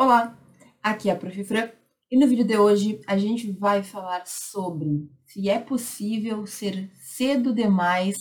Olá, 0.00 0.38
aqui 0.80 1.10
é 1.10 1.12
a 1.12 1.16
Prof. 1.16 1.42
Fran 1.42 1.70
e 2.08 2.16
no 2.16 2.28
vídeo 2.28 2.44
de 2.44 2.56
hoje 2.56 3.00
a 3.04 3.18
gente 3.18 3.50
vai 3.50 3.82
falar 3.82 4.24
sobre 4.28 5.10
se 5.26 5.50
é 5.50 5.58
possível 5.58 6.46
ser 6.46 6.88
cedo 6.94 7.52
demais 7.52 8.14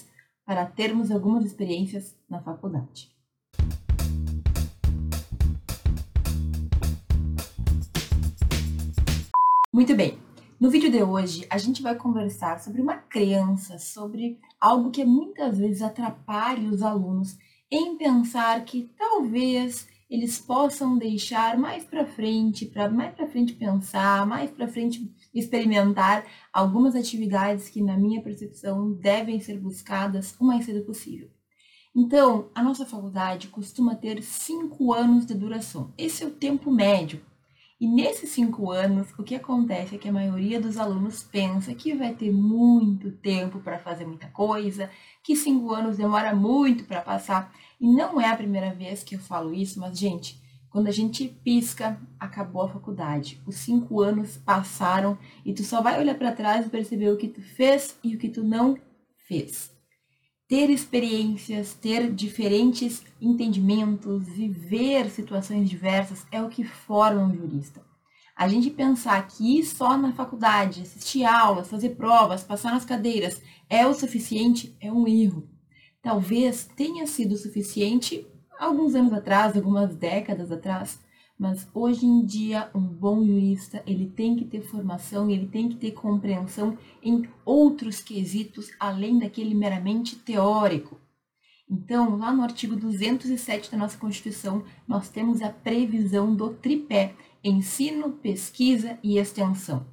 para 0.43 0.65
termos 0.65 1.11
algumas 1.11 1.45
experiências 1.45 2.17
na 2.27 2.41
faculdade. 2.41 3.11
Muito 9.71 9.95
bem, 9.95 10.17
no 10.59 10.71
vídeo 10.71 10.89
de 10.89 11.03
hoje 11.03 11.45
a 11.47 11.59
gente 11.59 11.83
vai 11.83 11.93
conversar 11.93 12.59
sobre 12.59 12.81
uma 12.81 12.97
crença, 12.97 13.77
sobre 13.77 14.39
algo 14.59 14.89
que 14.89 15.05
muitas 15.05 15.59
vezes 15.59 15.83
atrapalha 15.83 16.71
os 16.71 16.81
alunos 16.81 17.37
em 17.69 17.95
pensar 17.99 18.65
que 18.65 18.91
talvez 18.97 19.87
eles 20.09 20.39
possam 20.39 20.97
deixar 20.97 21.57
mais 21.57 21.83
para 21.83 22.05
frente, 22.05 22.65
para 22.65 22.89
mais 22.89 23.13
para 23.13 23.27
frente 23.27 23.53
pensar, 23.53 24.25
mais 24.25 24.49
para 24.49 24.67
frente 24.67 25.13
experimentar 25.33 26.25
algumas 26.51 26.95
atividades 26.95 27.69
que, 27.69 27.81
na 27.81 27.97
minha 27.97 28.21
percepção, 28.21 28.93
devem 28.93 29.39
ser 29.39 29.59
buscadas 29.59 30.35
o 30.39 30.45
mais 30.45 30.65
cedo 30.65 30.85
possível. 30.85 31.29
Então, 31.95 32.49
a 32.53 32.63
nossa 32.63 32.85
faculdade 32.85 33.47
costuma 33.47 33.95
ter 33.95 34.21
cinco 34.21 34.93
anos 34.93 35.25
de 35.25 35.33
duração. 35.33 35.93
Esse 35.97 36.23
é 36.23 36.27
o 36.27 36.31
tempo 36.31 36.71
médio 36.71 37.21
e 37.79 37.87
nesses 37.87 38.31
cinco 38.31 38.71
anos, 38.71 39.07
o 39.19 39.23
que 39.23 39.35
acontece 39.35 39.95
é 39.95 39.97
que 39.99 40.09
a 40.09 40.11
maioria 40.11 40.59
dos 40.59 40.77
alunos 40.77 41.21
pensa 41.21 41.75
que 41.75 41.93
vai 41.93 42.15
ter 42.15 42.31
muito 42.31 43.11
tempo 43.11 43.59
para 43.59 43.77
fazer 43.77 44.03
muita 44.03 44.27
coisa, 44.29 44.89
que 45.23 45.35
cinco 45.35 45.71
anos 45.71 45.97
demora 45.97 46.35
muito 46.35 46.85
para 46.85 47.01
passar. 47.01 47.53
E 47.79 47.87
não 47.87 48.19
é 48.19 48.29
a 48.29 48.35
primeira 48.35 48.73
vez 48.73 49.03
que 49.03 49.13
eu 49.13 49.19
falo 49.19 49.53
isso, 49.53 49.79
mas, 49.79 49.97
gente, 49.97 50.41
quando 50.71 50.87
a 50.87 50.91
gente 50.91 51.27
pisca, 51.43 52.01
acabou 52.19 52.63
a 52.63 52.69
faculdade. 52.69 53.39
Os 53.45 53.57
cinco 53.57 54.01
anos 54.01 54.37
passaram 54.37 55.15
e 55.45 55.53
tu 55.53 55.63
só 55.63 55.79
vai 55.79 55.99
olhar 55.99 56.15
para 56.15 56.31
trás 56.31 56.65
e 56.65 56.69
perceber 56.69 57.11
o 57.11 57.17
que 57.17 57.27
tu 57.27 57.41
fez 57.41 57.95
e 58.03 58.15
o 58.15 58.17
que 58.17 58.29
tu 58.29 58.43
não 58.43 58.75
fez 59.27 59.76
ter 60.47 60.69
experiências, 60.69 61.73
ter 61.73 62.11
diferentes 62.11 63.03
entendimentos, 63.19 64.27
viver 64.27 65.09
situações 65.09 65.69
diversas 65.69 66.25
é 66.31 66.41
o 66.41 66.49
que 66.49 66.63
forma 66.63 67.21
um 67.21 67.35
jurista. 67.35 67.85
A 68.35 68.47
gente 68.47 68.69
pensar 68.69 69.27
que 69.27 69.59
ir 69.59 69.65
só 69.65 69.97
na 69.97 70.13
faculdade, 70.13 70.83
assistir 70.83 71.25
aulas, 71.25 71.67
fazer 71.67 71.95
provas, 71.95 72.43
passar 72.43 72.71
nas 72.71 72.85
cadeiras 72.85 73.41
é 73.69 73.85
o 73.85 73.93
suficiente 73.93 74.77
é 74.79 74.91
um 74.91 75.07
erro. 75.07 75.49
Talvez 76.01 76.69
tenha 76.75 77.05
sido 77.07 77.35
suficiente 77.35 78.25
alguns 78.57 78.95
anos 78.95 79.11
atrás, 79.11 79.55
algumas 79.55 79.95
décadas 79.95 80.51
atrás, 80.51 80.99
mas 81.37 81.67
hoje 81.73 82.05
em 82.05 82.25
dia, 82.25 82.69
um 82.73 82.81
bom 82.81 83.23
jurista, 83.23 83.83
ele 83.85 84.07
tem 84.07 84.35
que 84.35 84.45
ter 84.45 84.61
formação, 84.61 85.29
ele 85.29 85.47
tem 85.47 85.69
que 85.69 85.75
ter 85.75 85.91
compreensão 85.91 86.77
em 87.01 87.27
outros 87.45 87.99
quesitos 87.99 88.71
além 88.79 89.19
daquele 89.19 89.53
meramente 89.53 90.15
teórico. 90.15 90.99
Então, 91.69 92.17
lá 92.17 92.33
no 92.33 92.43
artigo 92.43 92.75
207 92.75 93.69
da 93.69 93.77
nossa 93.77 93.97
Constituição, 93.97 94.63
nós 94.87 95.09
temos 95.09 95.41
a 95.41 95.49
previsão 95.49 96.33
do 96.33 96.53
tripé: 96.53 97.13
ensino, 97.43 98.13
pesquisa 98.13 98.97
e 99.03 99.17
extensão. 99.17 99.85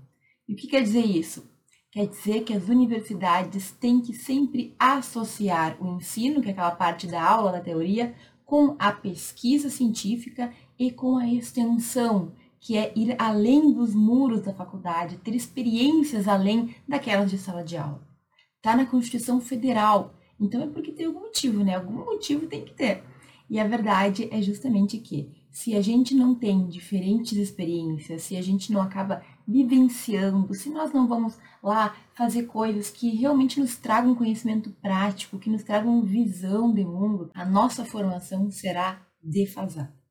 E 0.49 0.55
o 0.55 0.57
que 0.57 0.69
quer 0.69 0.83
dizer 0.83 1.05
isso? 1.05 1.53
Quer 1.91 2.07
dizer 2.07 2.43
que 2.43 2.53
as 2.53 2.69
universidades 2.69 3.71
têm 3.73 4.01
que 4.01 4.15
sempre 4.15 4.75
associar 4.79 5.77
o 5.81 5.97
ensino, 5.97 6.41
que 6.41 6.49
é 6.49 6.53
aquela 6.53 6.73
parte 6.73 7.07
da 7.07 7.23
aula, 7.23 7.53
da 7.53 7.61
teoria, 7.61 8.15
com 8.45 8.77
a 8.79 8.93
pesquisa 8.93 9.71
científica 9.71 10.53
e 10.79 10.91
com 10.91 11.17
a 11.17 11.29
extensão, 11.29 12.33
que 12.61 12.77
é 12.77 12.93
ir 12.97 13.15
além 13.19 13.73
dos 13.73 13.95
muros 13.95 14.43
da 14.43 14.55
faculdade, 14.55 15.19
ter 15.19 15.35
experiências 15.35 16.27
além 16.27 16.75
daquelas 16.89 17.31
de 17.31 17.39
sala 17.39 17.63
de 17.63 17.77
aula. 17.77 18.03
Está 18.57 18.75
na 18.77 18.87
Constituição 18.87 19.41
Federal, 19.41 20.15
então 20.41 20.63
é 20.63 20.67
porque 20.67 20.93
tem 20.93 21.07
algum 21.07 21.21
motivo, 21.21 21.63
né? 21.63 21.75
Algum 21.75 22.05
motivo 22.05 22.47
tem 22.47 22.65
que 22.65 22.73
ter. 22.73 23.05
E 23.49 23.61
a 23.61 23.69
verdade 23.69 24.29
é 24.31 24.41
justamente 24.41 24.99
que, 24.99 25.31
se 25.51 25.77
a 25.77 25.83
gente 25.83 26.15
não 26.15 26.35
tem 26.35 26.67
diferentes 26.67 27.37
experiências, 27.37 28.23
se 28.23 28.37
a 28.37 28.43
gente 28.43 28.73
não 28.73 28.81
acaba 28.81 29.23
vivenciando, 29.47 30.55
se 30.55 30.71
nós 30.71 30.93
não 30.93 31.07
vamos 31.07 31.39
lá 31.63 31.95
fazer 32.15 32.45
coisas 32.45 32.91
que 32.91 33.11
realmente 33.11 33.61
nos 33.61 33.77
tragam 33.77 34.15
conhecimento 34.15 34.71
prático, 34.81 35.39
que 35.39 35.51
nos 35.51 35.63
tragam 35.63 36.03
visão 36.03 36.73
de 36.73 36.85
mundo, 36.85 37.31
a 37.35 37.45
nossa 37.45 37.85
formação 37.85 38.51
será 38.51 39.07
defasada. 39.23 40.04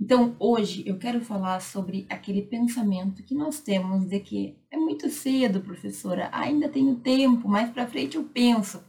Então, 0.00 0.36
hoje 0.38 0.84
eu 0.86 0.96
quero 0.96 1.20
falar 1.20 1.60
sobre 1.60 2.06
aquele 2.08 2.42
pensamento 2.42 3.24
que 3.24 3.34
nós 3.34 3.60
temos 3.60 4.06
de 4.06 4.20
que 4.20 4.56
é 4.70 4.76
muito 4.76 5.10
cedo, 5.10 5.60
professora, 5.60 6.28
ainda 6.32 6.68
tenho 6.68 6.94
tempo, 6.96 7.48
mais 7.48 7.68
para 7.70 7.86
frente 7.86 8.16
eu 8.16 8.22
penso. 8.22 8.80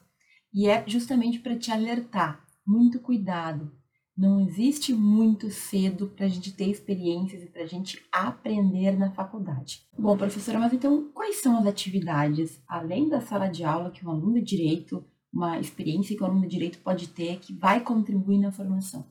E 0.53 0.67
é 0.67 0.83
justamente 0.87 1.39
para 1.39 1.57
te 1.57 1.71
alertar. 1.71 2.45
Muito 2.65 2.99
cuidado. 2.99 3.71
Não 4.15 4.39
existe 4.39 4.93
muito 4.93 5.49
cedo 5.49 6.07
para 6.07 6.25
a 6.25 6.29
gente 6.29 6.51
ter 6.53 6.69
experiências 6.69 7.41
e 7.41 7.47
para 7.47 7.63
a 7.63 7.65
gente 7.65 8.03
aprender 8.11 8.95
na 8.95 9.09
faculdade. 9.09 9.81
Bom, 9.97 10.15
professora, 10.15 10.59
mas 10.59 10.73
então 10.73 11.09
quais 11.11 11.41
são 11.41 11.57
as 11.57 11.65
atividades, 11.65 12.61
além 12.67 13.09
da 13.09 13.21
sala 13.21 13.47
de 13.47 13.63
aula, 13.63 13.89
que 13.89 14.05
um 14.05 14.11
aluno 14.11 14.35
de 14.35 14.57
direito, 14.57 15.03
uma 15.33 15.59
experiência 15.59 16.15
que 16.15 16.21
o 16.21 16.25
aluno 16.25 16.41
de 16.41 16.49
direito 16.49 16.79
pode 16.79 17.07
ter, 17.07 17.39
que 17.39 17.53
vai 17.53 17.79
contribuir 17.79 18.37
na 18.37 18.51
formação? 18.51 19.05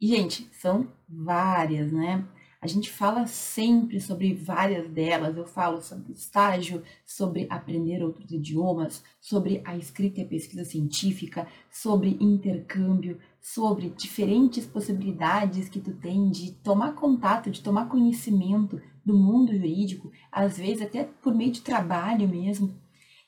E, 0.00 0.06
gente, 0.06 0.48
são 0.52 0.88
várias, 1.06 1.92
né? 1.92 2.24
A 2.62 2.66
gente 2.66 2.90
fala 2.90 3.26
sempre 3.26 4.00
sobre 4.00 4.34
várias 4.34 4.88
delas. 4.88 5.36
Eu 5.36 5.46
falo 5.46 5.80
sobre 5.80 6.12
estágio, 6.12 6.82
sobre 7.04 7.46
aprender 7.50 8.02
outros 8.02 8.30
idiomas, 8.30 9.02
sobre 9.20 9.62
a 9.64 9.76
escrita 9.76 10.20
e 10.20 10.24
a 10.24 10.28
pesquisa 10.28 10.64
científica, 10.64 11.46
sobre 11.70 12.16
intercâmbio, 12.20 13.18
sobre 13.40 13.90
diferentes 13.90 14.66
possibilidades 14.66 15.68
que 15.68 15.80
tu 15.80 15.92
tem 15.92 16.30
de 16.30 16.52
tomar 16.52 16.94
contato, 16.94 17.50
de 17.50 17.62
tomar 17.62 17.88
conhecimento 17.88 18.80
do 19.04 19.16
mundo 19.16 19.52
jurídico, 19.52 20.10
às 20.30 20.58
vezes 20.58 20.82
até 20.82 21.04
por 21.04 21.34
meio 21.34 21.52
de 21.52 21.62
trabalho 21.62 22.28
mesmo. 22.28 22.74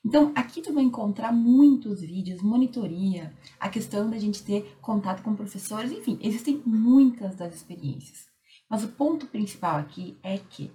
Então, 0.04 0.32
aqui 0.34 0.60
tu 0.60 0.72
vai 0.72 0.82
encontrar 0.82 1.32
muitos 1.32 2.00
vídeos, 2.00 2.42
monitoria, 2.42 3.32
a 3.58 3.68
questão 3.68 4.10
da 4.10 4.18
gente 4.18 4.42
ter 4.42 4.76
contato 4.80 5.22
com 5.22 5.36
professores, 5.36 5.92
enfim, 5.92 6.18
existem 6.20 6.60
muitas 6.66 7.36
das 7.36 7.54
experiências. 7.54 8.26
Mas 8.68 8.82
o 8.82 8.88
ponto 8.88 9.26
principal 9.26 9.76
aqui 9.76 10.18
é 10.20 10.38
que 10.38 10.72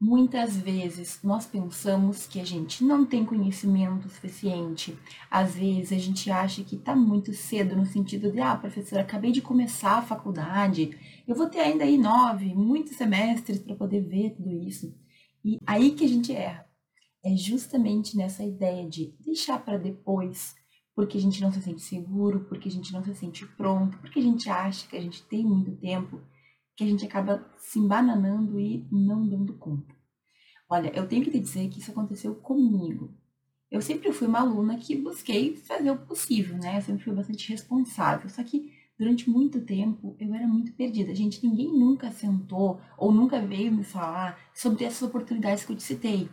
muitas 0.00 0.56
vezes 0.56 1.20
nós 1.22 1.46
pensamos 1.46 2.26
que 2.26 2.40
a 2.40 2.44
gente 2.44 2.82
não 2.82 3.06
tem 3.06 3.24
conhecimento 3.24 4.08
suficiente. 4.08 4.98
Às 5.30 5.54
vezes 5.54 5.92
a 5.92 5.98
gente 5.98 6.28
acha 6.30 6.64
que 6.64 6.74
está 6.74 6.96
muito 6.96 7.32
cedo 7.32 7.76
no 7.76 7.86
sentido 7.86 8.32
de, 8.32 8.40
ah, 8.40 8.56
professora, 8.56 9.02
acabei 9.02 9.30
de 9.30 9.40
começar 9.40 9.98
a 9.98 10.02
faculdade, 10.02 10.98
eu 11.28 11.36
vou 11.36 11.48
ter 11.48 11.60
ainda 11.60 11.84
aí 11.84 11.96
nove, 11.96 12.52
muitos 12.54 12.96
semestres 12.96 13.60
para 13.60 13.76
poder 13.76 14.00
ver 14.00 14.30
tudo 14.30 14.50
isso. 14.50 14.92
E 15.44 15.58
aí 15.64 15.92
que 15.92 16.04
a 16.04 16.08
gente 16.08 16.32
erra 16.32 16.73
é 17.24 17.34
justamente 17.36 18.16
nessa 18.16 18.44
ideia 18.44 18.88
de 18.88 19.14
deixar 19.24 19.58
para 19.64 19.78
depois, 19.78 20.54
porque 20.94 21.16
a 21.16 21.20
gente 21.20 21.40
não 21.40 21.50
se 21.50 21.62
sente 21.62 21.80
seguro, 21.80 22.44
porque 22.44 22.68
a 22.68 22.70
gente 22.70 22.92
não 22.92 23.02
se 23.02 23.14
sente 23.14 23.46
pronto, 23.56 23.98
porque 23.98 24.18
a 24.18 24.22
gente 24.22 24.48
acha 24.50 24.86
que 24.86 24.96
a 24.96 25.00
gente 25.00 25.22
tem 25.24 25.44
muito 25.44 25.74
tempo, 25.76 26.20
que 26.76 26.84
a 26.84 26.86
gente 26.86 27.04
acaba 27.04 27.44
se 27.56 27.78
embananando 27.78 28.60
e 28.60 28.86
não 28.92 29.26
dando 29.26 29.54
conta. 29.54 29.94
Olha, 30.68 30.92
eu 30.94 31.08
tenho 31.08 31.24
que 31.24 31.30
te 31.30 31.40
dizer 31.40 31.68
que 31.68 31.80
isso 31.80 31.90
aconteceu 31.90 32.34
comigo. 32.34 33.14
Eu 33.70 33.80
sempre 33.80 34.12
fui 34.12 34.28
uma 34.28 34.40
aluna 34.40 34.76
que 34.76 34.94
busquei 34.94 35.56
fazer 35.56 35.90
o 35.90 35.98
possível, 35.98 36.56
né? 36.58 36.78
Eu 36.78 36.82
sempre 36.82 37.04
fui 37.04 37.12
bastante 37.12 37.48
responsável. 37.48 38.28
Só 38.28 38.42
que 38.44 38.70
durante 38.98 39.28
muito 39.28 39.60
tempo 39.60 40.16
eu 40.20 40.34
era 40.34 40.46
muito 40.46 40.72
perdida. 40.74 41.14
Gente, 41.14 41.44
ninguém 41.44 41.72
nunca 41.72 42.10
sentou 42.12 42.80
ou 42.96 43.10
nunca 43.10 43.40
veio 43.40 43.72
me 43.72 43.82
falar 43.82 44.38
sobre 44.54 44.84
essas 44.84 45.02
oportunidades 45.02 45.64
que 45.64 45.72
eu 45.72 45.76
te 45.76 45.82
citei. 45.82 46.28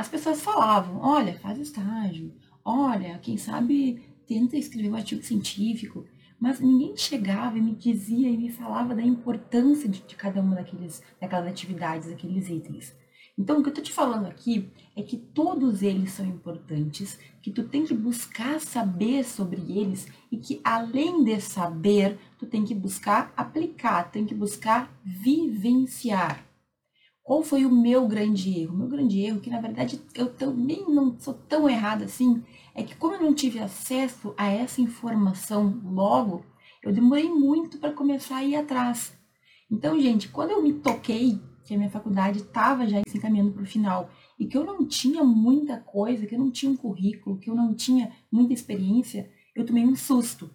As 0.00 0.08
pessoas 0.08 0.40
falavam, 0.40 0.98
olha, 1.02 1.38
faz 1.40 1.58
estágio, 1.58 2.32
olha, 2.64 3.18
quem 3.18 3.36
sabe 3.36 4.02
tenta 4.26 4.56
escrever 4.56 4.90
um 4.90 4.96
artigo 4.96 5.22
científico, 5.22 6.06
mas 6.40 6.58
ninguém 6.58 6.96
chegava 6.96 7.58
e 7.58 7.60
me 7.60 7.74
dizia 7.74 8.30
e 8.30 8.34
me 8.38 8.50
falava 8.50 8.94
da 8.94 9.02
importância 9.02 9.86
de, 9.86 10.00
de 10.00 10.16
cada 10.16 10.40
uma 10.40 10.56
daqueles, 10.56 11.02
daquelas 11.20 11.48
atividades, 11.48 12.08
daqueles 12.08 12.48
itens. 12.48 12.96
Então, 13.36 13.58
o 13.58 13.62
que 13.62 13.68
eu 13.68 13.72
estou 13.72 13.84
te 13.84 13.92
falando 13.92 14.24
aqui 14.24 14.70
é 14.96 15.02
que 15.02 15.18
todos 15.18 15.82
eles 15.82 16.12
são 16.12 16.24
importantes, 16.24 17.18
que 17.42 17.50
tu 17.50 17.64
tem 17.64 17.84
que 17.84 17.92
buscar 17.92 18.58
saber 18.58 19.22
sobre 19.22 19.60
eles 19.70 20.08
e 20.32 20.38
que 20.38 20.62
além 20.64 21.22
de 21.22 21.38
saber, 21.42 22.18
tu 22.38 22.46
tem 22.46 22.64
que 22.64 22.74
buscar 22.74 23.34
aplicar, 23.36 24.10
tem 24.10 24.24
que 24.24 24.34
buscar 24.34 24.90
vivenciar. 25.04 26.49
Qual 27.30 27.44
foi 27.44 27.64
o 27.64 27.70
meu 27.70 28.08
grande 28.08 28.58
erro? 28.58 28.74
O 28.74 28.78
meu 28.78 28.88
grande 28.88 29.20
erro, 29.20 29.38
que 29.38 29.50
na 29.50 29.60
verdade 29.60 30.02
eu 30.16 30.34
também 30.34 30.84
não 30.88 31.16
sou 31.16 31.32
tão 31.32 31.70
errada 31.70 32.04
assim, 32.04 32.42
é 32.74 32.82
que 32.82 32.96
como 32.96 33.14
eu 33.14 33.22
não 33.22 33.32
tive 33.32 33.60
acesso 33.60 34.34
a 34.36 34.48
essa 34.48 34.80
informação 34.80 35.80
logo, 35.84 36.44
eu 36.82 36.92
demorei 36.92 37.28
muito 37.28 37.78
para 37.78 37.92
começar 37.92 38.38
a 38.38 38.44
ir 38.44 38.56
atrás. 38.56 39.16
Então, 39.70 39.96
gente, 40.00 40.28
quando 40.28 40.50
eu 40.50 40.60
me 40.60 40.72
toquei 40.72 41.40
que 41.62 41.72
a 41.72 41.78
minha 41.78 41.88
faculdade 41.88 42.40
estava 42.40 42.84
já 42.88 43.00
se 43.06 43.18
encaminhando 43.18 43.52
para 43.52 43.62
o 43.62 43.66
final 43.66 44.10
e 44.36 44.46
que 44.46 44.58
eu 44.58 44.64
não 44.64 44.84
tinha 44.84 45.22
muita 45.22 45.78
coisa, 45.78 46.26
que 46.26 46.34
eu 46.34 46.38
não 46.40 46.50
tinha 46.50 46.72
um 46.72 46.76
currículo, 46.76 47.38
que 47.38 47.48
eu 47.48 47.54
não 47.54 47.72
tinha 47.72 48.10
muita 48.28 48.54
experiência, 48.54 49.30
eu 49.54 49.64
tomei 49.64 49.86
um 49.86 49.94
susto. 49.94 50.50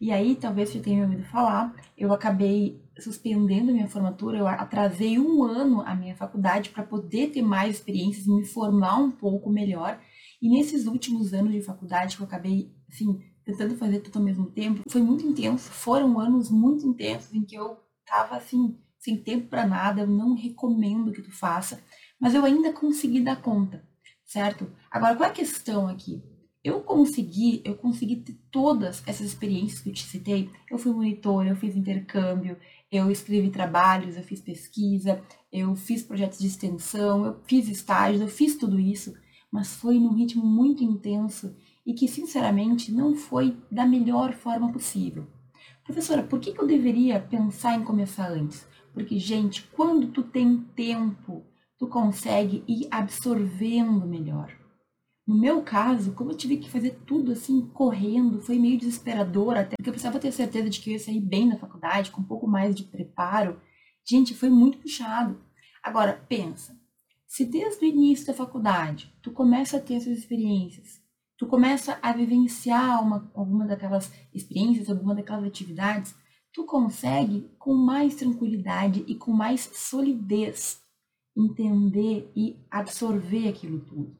E 0.00 0.10
aí, 0.10 0.34
talvez 0.34 0.70
você 0.70 0.80
tenha 0.80 1.04
ouvido 1.04 1.24
falar, 1.24 1.74
eu 1.96 2.10
acabei 2.10 2.82
suspendendo 2.98 3.70
minha 3.72 3.86
formatura, 3.86 4.38
eu 4.38 4.46
atrasei 4.46 5.18
um 5.18 5.42
ano 5.42 5.82
a 5.82 5.94
minha 5.94 6.16
faculdade 6.16 6.70
para 6.70 6.82
poder 6.82 7.30
ter 7.30 7.42
mais 7.42 7.76
experiências 7.76 8.26
me 8.26 8.44
formar 8.46 8.96
um 8.96 9.10
pouco 9.10 9.50
melhor. 9.50 10.00
E 10.40 10.48
nesses 10.48 10.86
últimos 10.86 11.34
anos 11.34 11.52
de 11.52 11.60
faculdade 11.60 12.16
que 12.16 12.22
eu 12.22 12.26
acabei, 12.26 12.72
assim, 12.88 13.20
tentando 13.44 13.76
fazer 13.76 14.00
tudo 14.00 14.18
ao 14.18 14.24
mesmo 14.24 14.46
tempo, 14.46 14.82
foi 14.88 15.02
muito 15.02 15.26
intenso. 15.26 15.70
Foram 15.70 16.18
anos 16.18 16.50
muito 16.50 16.86
intensos 16.86 17.34
em 17.34 17.44
que 17.44 17.56
eu 17.56 17.76
tava 18.06 18.36
assim, 18.36 18.78
sem 18.98 19.16
tempo 19.16 19.48
para 19.48 19.66
nada, 19.66 20.02
eu 20.02 20.06
não 20.06 20.34
recomendo 20.34 21.12
que 21.12 21.22
tu 21.22 21.30
faça, 21.30 21.82
mas 22.18 22.34
eu 22.34 22.44
ainda 22.44 22.72
consegui 22.72 23.20
dar 23.20 23.40
conta, 23.40 23.86
certo? 24.24 24.70
Agora, 24.90 25.14
qual 25.14 25.28
é 25.28 25.32
a 25.32 25.34
questão 25.34 25.88
aqui? 25.88 26.22
Eu 26.62 26.80
consegui, 26.80 27.62
eu 27.64 27.74
consegui 27.74 28.16
ter 28.16 28.36
todas 28.50 29.02
essas 29.06 29.26
experiências 29.28 29.80
que 29.80 29.88
eu 29.88 29.94
te 29.94 30.04
citei. 30.04 30.50
Eu 30.70 30.76
fui 30.76 30.92
monitor, 30.92 31.46
eu 31.46 31.56
fiz 31.56 31.74
intercâmbio, 31.74 32.58
eu 32.92 33.10
escrevi 33.10 33.48
trabalhos, 33.50 34.16
eu 34.16 34.22
fiz 34.22 34.42
pesquisa, 34.42 35.22
eu 35.50 35.74
fiz 35.74 36.02
projetos 36.02 36.38
de 36.38 36.46
extensão, 36.46 37.24
eu 37.24 37.40
fiz 37.44 37.66
estágios, 37.66 38.20
eu 38.20 38.28
fiz 38.28 38.56
tudo 38.56 38.78
isso, 38.78 39.14
mas 39.50 39.74
foi 39.74 39.98
num 39.98 40.12
ritmo 40.12 40.44
muito 40.44 40.84
intenso 40.84 41.56
e 41.86 41.94
que, 41.94 42.06
sinceramente, 42.06 42.92
não 42.92 43.14
foi 43.14 43.56
da 43.70 43.86
melhor 43.86 44.34
forma 44.34 44.70
possível. 44.70 45.26
Professora, 45.82 46.22
por 46.22 46.38
que, 46.40 46.52
que 46.52 46.60
eu 46.60 46.66
deveria 46.66 47.18
pensar 47.18 47.74
em 47.74 47.84
começar 47.84 48.30
antes? 48.30 48.68
Porque, 48.92 49.18
gente, 49.18 49.62
quando 49.72 50.08
tu 50.08 50.22
tem 50.22 50.58
tempo, 50.76 51.42
tu 51.78 51.86
consegue 51.86 52.62
ir 52.68 52.86
absorvendo 52.90 54.06
melhor. 54.06 54.59
No 55.30 55.38
meu 55.38 55.62
caso, 55.62 56.10
como 56.12 56.32
eu 56.32 56.36
tive 56.36 56.56
que 56.56 56.68
fazer 56.68 57.02
tudo 57.06 57.30
assim, 57.30 57.64
correndo, 57.68 58.40
foi 58.40 58.58
meio 58.58 58.76
desesperador, 58.76 59.56
até 59.56 59.76
porque 59.76 59.88
eu 59.88 59.92
precisava 59.92 60.18
ter 60.18 60.32
certeza 60.32 60.68
de 60.68 60.80
que 60.80 60.90
eu 60.90 60.94
ia 60.94 60.98
sair 60.98 61.20
bem 61.20 61.46
na 61.46 61.56
faculdade, 61.56 62.10
com 62.10 62.20
um 62.20 62.24
pouco 62.24 62.48
mais 62.48 62.74
de 62.74 62.82
preparo. 62.82 63.60
Gente, 64.04 64.34
foi 64.34 64.50
muito 64.50 64.78
puxado. 64.78 65.40
Agora, 65.84 66.14
pensa, 66.28 66.76
se 67.28 67.44
desde 67.44 67.84
o 67.84 67.88
início 67.88 68.26
da 68.26 68.34
faculdade 68.34 69.14
tu 69.22 69.30
começa 69.30 69.76
a 69.76 69.80
ter 69.80 69.94
essas 69.94 70.18
experiências, 70.18 71.00
tu 71.38 71.46
começa 71.46 71.96
a 72.02 72.12
vivenciar 72.12 73.00
uma, 73.00 73.30
alguma 73.32 73.68
daquelas 73.68 74.12
experiências, 74.34 74.90
alguma 74.90 75.14
daquelas 75.14 75.44
atividades, 75.44 76.12
tu 76.52 76.64
consegue 76.64 77.48
com 77.56 77.74
mais 77.74 78.16
tranquilidade 78.16 79.04
e 79.06 79.14
com 79.14 79.30
mais 79.30 79.70
solidez 79.74 80.82
entender 81.36 82.32
e 82.34 82.56
absorver 82.68 83.46
aquilo 83.46 83.78
tudo. 83.78 84.19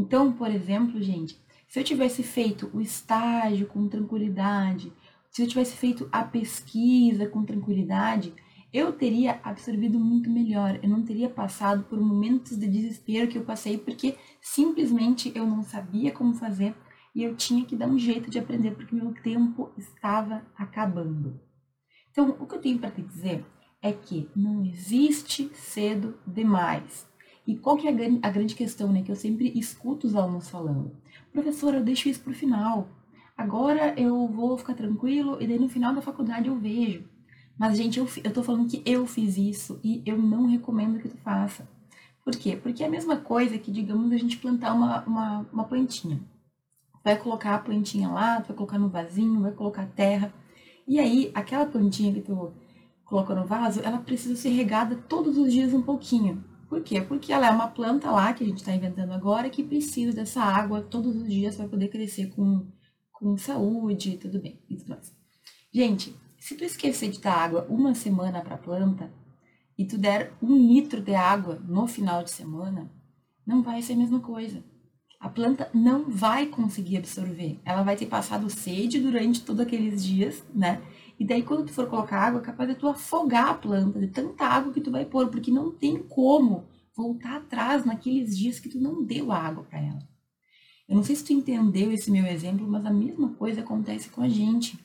Então, 0.00 0.32
por 0.32 0.50
exemplo, 0.50 0.98
gente, 1.02 1.38
se 1.68 1.78
eu 1.78 1.84
tivesse 1.84 2.22
feito 2.22 2.70
o 2.72 2.80
estágio 2.80 3.66
com 3.66 3.86
tranquilidade, 3.86 4.90
se 5.30 5.42
eu 5.42 5.46
tivesse 5.46 5.76
feito 5.76 6.08
a 6.10 6.24
pesquisa 6.24 7.28
com 7.28 7.44
tranquilidade, 7.44 8.32
eu 8.72 8.94
teria 8.94 9.38
absorvido 9.44 10.00
muito 10.00 10.30
melhor. 10.30 10.80
Eu 10.82 10.88
não 10.88 11.04
teria 11.04 11.28
passado 11.28 11.84
por 11.84 12.00
momentos 12.00 12.56
de 12.56 12.66
desespero 12.66 13.28
que 13.28 13.36
eu 13.36 13.44
passei 13.44 13.76
porque 13.76 14.16
simplesmente 14.40 15.30
eu 15.34 15.46
não 15.46 15.62
sabia 15.62 16.10
como 16.12 16.32
fazer 16.32 16.74
e 17.14 17.22
eu 17.22 17.36
tinha 17.36 17.66
que 17.66 17.76
dar 17.76 17.86
um 17.86 17.98
jeito 17.98 18.30
de 18.30 18.38
aprender 18.38 18.70
porque 18.70 18.94
meu 18.94 19.12
tempo 19.22 19.70
estava 19.76 20.42
acabando. 20.56 21.38
Então, 22.10 22.38
o 22.40 22.46
que 22.46 22.54
eu 22.54 22.60
tenho 22.60 22.78
para 22.78 22.90
te 22.90 23.02
dizer 23.02 23.44
é 23.82 23.92
que 23.92 24.30
não 24.34 24.64
existe 24.64 25.50
cedo 25.52 26.18
demais. 26.26 27.09
E 27.50 27.56
qual 27.56 27.76
que 27.76 27.88
é 27.88 27.90
a, 28.22 28.30
grande 28.30 28.54
questão, 28.54 28.92
né, 28.92 29.02
que 29.02 29.10
eu 29.10 29.16
sempre 29.16 29.52
escuto 29.58 30.06
os 30.06 30.14
alunos 30.14 30.48
falando? 30.48 30.92
Professora, 31.32 31.78
eu 31.78 31.82
deixo 31.82 32.08
isso 32.08 32.20
para 32.20 32.30
o 32.30 32.34
final. 32.34 32.88
Agora 33.36 33.92
eu 34.00 34.28
vou 34.28 34.56
ficar 34.56 34.74
tranquilo 34.74 35.36
e 35.42 35.48
daí 35.48 35.58
no 35.58 35.68
final 35.68 35.92
da 35.92 36.00
faculdade 36.00 36.46
eu 36.46 36.56
vejo. 36.56 37.02
Mas, 37.58 37.76
gente, 37.76 37.98
eu, 37.98 38.06
eu 38.22 38.32
tô 38.32 38.44
falando 38.44 38.68
que 38.68 38.80
eu 38.86 39.04
fiz 39.04 39.36
isso 39.36 39.80
e 39.82 40.00
eu 40.06 40.16
não 40.16 40.46
recomendo 40.46 41.00
que 41.00 41.08
tu 41.08 41.16
faça. 41.16 41.68
Por 42.24 42.36
quê? 42.36 42.54
Porque 42.54 42.84
é 42.84 42.86
a 42.86 42.90
mesma 42.90 43.16
coisa 43.16 43.58
que, 43.58 43.72
digamos, 43.72 44.12
a 44.12 44.16
gente 44.16 44.36
plantar 44.36 44.72
uma, 44.72 45.02
uma, 45.02 45.46
uma 45.52 45.64
plantinha. 45.64 46.20
Vai 47.02 47.18
colocar 47.18 47.56
a 47.56 47.58
plantinha 47.58 48.08
lá, 48.10 48.38
vai 48.38 48.56
colocar 48.56 48.78
no 48.78 48.88
vasinho, 48.88 49.42
vai 49.42 49.50
colocar 49.50 49.86
terra. 49.86 50.32
E 50.86 51.00
aí, 51.00 51.32
aquela 51.34 51.66
plantinha 51.66 52.14
que 52.14 52.20
tu 52.20 52.52
colocou 53.04 53.34
no 53.34 53.44
vaso, 53.44 53.80
ela 53.82 53.98
precisa 53.98 54.36
ser 54.36 54.50
regada 54.50 54.94
todos 54.94 55.36
os 55.36 55.52
dias 55.52 55.74
um 55.74 55.82
pouquinho. 55.82 56.44
Por 56.70 56.82
quê? 56.82 57.00
Porque 57.02 57.32
ela 57.32 57.48
é 57.48 57.50
uma 57.50 57.68
planta 57.68 58.10
lá, 58.10 58.32
que 58.32 58.44
a 58.44 58.46
gente 58.46 58.58
está 58.58 58.72
inventando 58.72 59.12
agora, 59.12 59.50
que 59.50 59.62
precisa 59.62 60.12
dessa 60.12 60.40
água 60.40 60.80
todos 60.80 61.16
os 61.16 61.28
dias 61.28 61.56
para 61.56 61.68
poder 61.68 61.88
crescer 61.88 62.28
com, 62.28 62.66
com 63.12 63.36
saúde, 63.36 64.16
tudo 64.16 64.40
bem, 64.40 64.62
e 64.70 64.76
tudo 64.76 64.90
mais. 64.90 65.12
Gente, 65.74 66.16
se 66.38 66.54
tu 66.56 66.64
esquecer 66.64 67.10
de 67.10 67.20
dar 67.20 67.34
água 67.34 67.66
uma 67.68 67.94
semana 67.94 68.40
para 68.40 68.54
a 68.54 68.58
planta 68.58 69.12
e 69.76 69.84
tu 69.84 69.98
der 69.98 70.32
um 70.40 70.56
litro 70.56 71.00
de 71.00 71.14
água 71.14 71.56
no 71.66 71.88
final 71.88 72.22
de 72.22 72.30
semana, 72.30 72.88
não 73.44 73.62
vai 73.62 73.82
ser 73.82 73.94
a 73.94 73.96
mesma 73.96 74.20
coisa 74.20 74.62
a 75.20 75.28
planta 75.28 75.68
não 75.74 76.08
vai 76.08 76.46
conseguir 76.46 76.96
absorver. 76.96 77.60
Ela 77.62 77.82
vai 77.82 77.94
ter 77.94 78.06
passado 78.06 78.48
sede 78.48 78.98
durante 78.98 79.42
todos 79.42 79.60
aqueles 79.60 80.02
dias, 80.02 80.42
né? 80.54 80.80
E 81.20 81.24
daí 81.26 81.42
quando 81.42 81.66
tu 81.66 81.72
for 81.74 81.86
colocar 81.86 82.18
água, 82.18 82.40
é 82.40 82.44
capaz 82.44 82.70
de 82.70 82.74
tu 82.74 82.88
afogar 82.88 83.50
a 83.50 83.54
planta 83.54 84.00
de 84.00 84.06
tanta 84.06 84.46
água 84.46 84.72
que 84.72 84.80
tu 84.80 84.90
vai 84.90 85.04
pôr, 85.04 85.28
porque 85.28 85.50
não 85.50 85.70
tem 85.70 85.98
como 85.98 86.64
voltar 86.96 87.36
atrás 87.36 87.84
naqueles 87.84 88.34
dias 88.34 88.58
que 88.58 88.70
tu 88.70 88.80
não 88.80 89.04
deu 89.04 89.30
água 89.30 89.62
para 89.64 89.78
ela. 89.78 90.08
Eu 90.88 90.96
não 90.96 91.04
sei 91.04 91.14
se 91.14 91.22
tu 91.22 91.34
entendeu 91.34 91.92
esse 91.92 92.10
meu 92.10 92.24
exemplo, 92.24 92.66
mas 92.66 92.86
a 92.86 92.90
mesma 92.90 93.34
coisa 93.34 93.60
acontece 93.60 94.08
com 94.08 94.22
a 94.22 94.28
gente. 94.30 94.82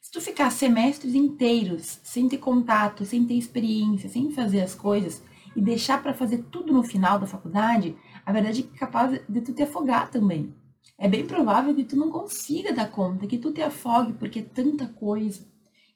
Se 0.00 0.12
tu 0.12 0.20
ficar 0.20 0.50
semestres 0.50 1.16
inteiros 1.16 1.98
sem 2.04 2.28
ter 2.28 2.38
contato, 2.38 3.04
sem 3.04 3.26
ter 3.26 3.34
experiência, 3.34 4.08
sem 4.08 4.30
fazer 4.30 4.60
as 4.60 4.76
coisas 4.76 5.20
e 5.56 5.60
deixar 5.60 6.00
para 6.00 6.14
fazer 6.14 6.44
tudo 6.44 6.72
no 6.72 6.84
final 6.84 7.18
da 7.18 7.26
faculdade, 7.26 7.96
a 8.24 8.32
verdade 8.32 8.70
é 8.72 8.78
capaz 8.78 9.20
de 9.28 9.40
tu 9.40 9.52
te 9.52 9.64
afogar 9.64 10.08
também. 10.12 10.54
É 10.96 11.08
bem 11.08 11.26
provável 11.26 11.74
que 11.74 11.82
tu 11.82 11.96
não 11.96 12.08
consiga 12.08 12.72
dar 12.72 12.88
conta, 12.88 13.26
que 13.26 13.36
tu 13.36 13.52
te 13.52 13.60
afogue 13.60 14.12
porque 14.12 14.38
é 14.38 14.42
tanta 14.42 14.86
coisa. 14.86 15.51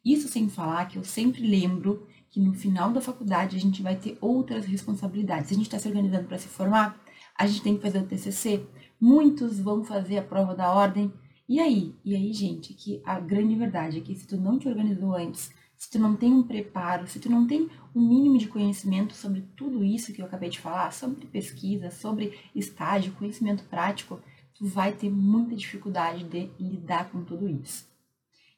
Isso 0.06 0.28
sem 0.28 0.48
falar 0.48 0.86
que 0.86 0.96
eu 0.96 1.02
sempre 1.02 1.44
lembro 1.44 2.06
que 2.30 2.38
no 2.38 2.54
final 2.54 2.92
da 2.92 3.00
faculdade 3.00 3.56
a 3.56 3.58
gente 3.58 3.82
vai 3.82 3.96
ter 3.96 4.16
outras 4.20 4.64
responsabilidades. 4.64 5.48
Se 5.48 5.54
a 5.54 5.56
gente 5.56 5.66
está 5.66 5.80
se 5.80 5.88
organizando 5.88 6.28
para 6.28 6.38
se 6.38 6.46
formar, 6.46 6.96
a 7.36 7.44
gente 7.44 7.60
tem 7.60 7.76
que 7.76 7.82
fazer 7.82 7.98
o 7.98 8.06
TCC. 8.06 8.64
Muitos 9.00 9.58
vão 9.58 9.82
fazer 9.82 10.18
a 10.18 10.22
prova 10.22 10.54
da 10.54 10.72
ordem. 10.72 11.12
E 11.48 11.58
aí? 11.58 11.92
E 12.04 12.14
aí, 12.14 12.32
gente, 12.32 12.72
que 12.72 13.02
a 13.04 13.18
grande 13.18 13.56
verdade 13.56 13.98
é 13.98 14.00
que 14.00 14.14
se 14.14 14.28
tu 14.28 14.36
não 14.36 14.60
te 14.60 14.68
organizou 14.68 15.12
antes, 15.12 15.50
se 15.76 15.90
tu 15.90 15.98
não 15.98 16.14
tem 16.14 16.32
um 16.32 16.44
preparo, 16.44 17.08
se 17.08 17.18
tu 17.18 17.28
não 17.28 17.44
tem 17.44 17.68
um 17.92 18.08
mínimo 18.08 18.38
de 18.38 18.46
conhecimento 18.46 19.12
sobre 19.12 19.40
tudo 19.56 19.82
isso 19.82 20.12
que 20.12 20.22
eu 20.22 20.26
acabei 20.26 20.50
de 20.50 20.60
falar, 20.60 20.92
sobre 20.92 21.26
pesquisa, 21.26 21.90
sobre 21.90 22.38
estágio, 22.54 23.12
conhecimento 23.14 23.64
prático, 23.64 24.20
tu 24.54 24.66
vai 24.66 24.92
ter 24.92 25.10
muita 25.10 25.56
dificuldade 25.56 26.22
de 26.22 26.48
lidar 26.60 27.10
com 27.10 27.24
tudo 27.24 27.48
isso. 27.48 27.88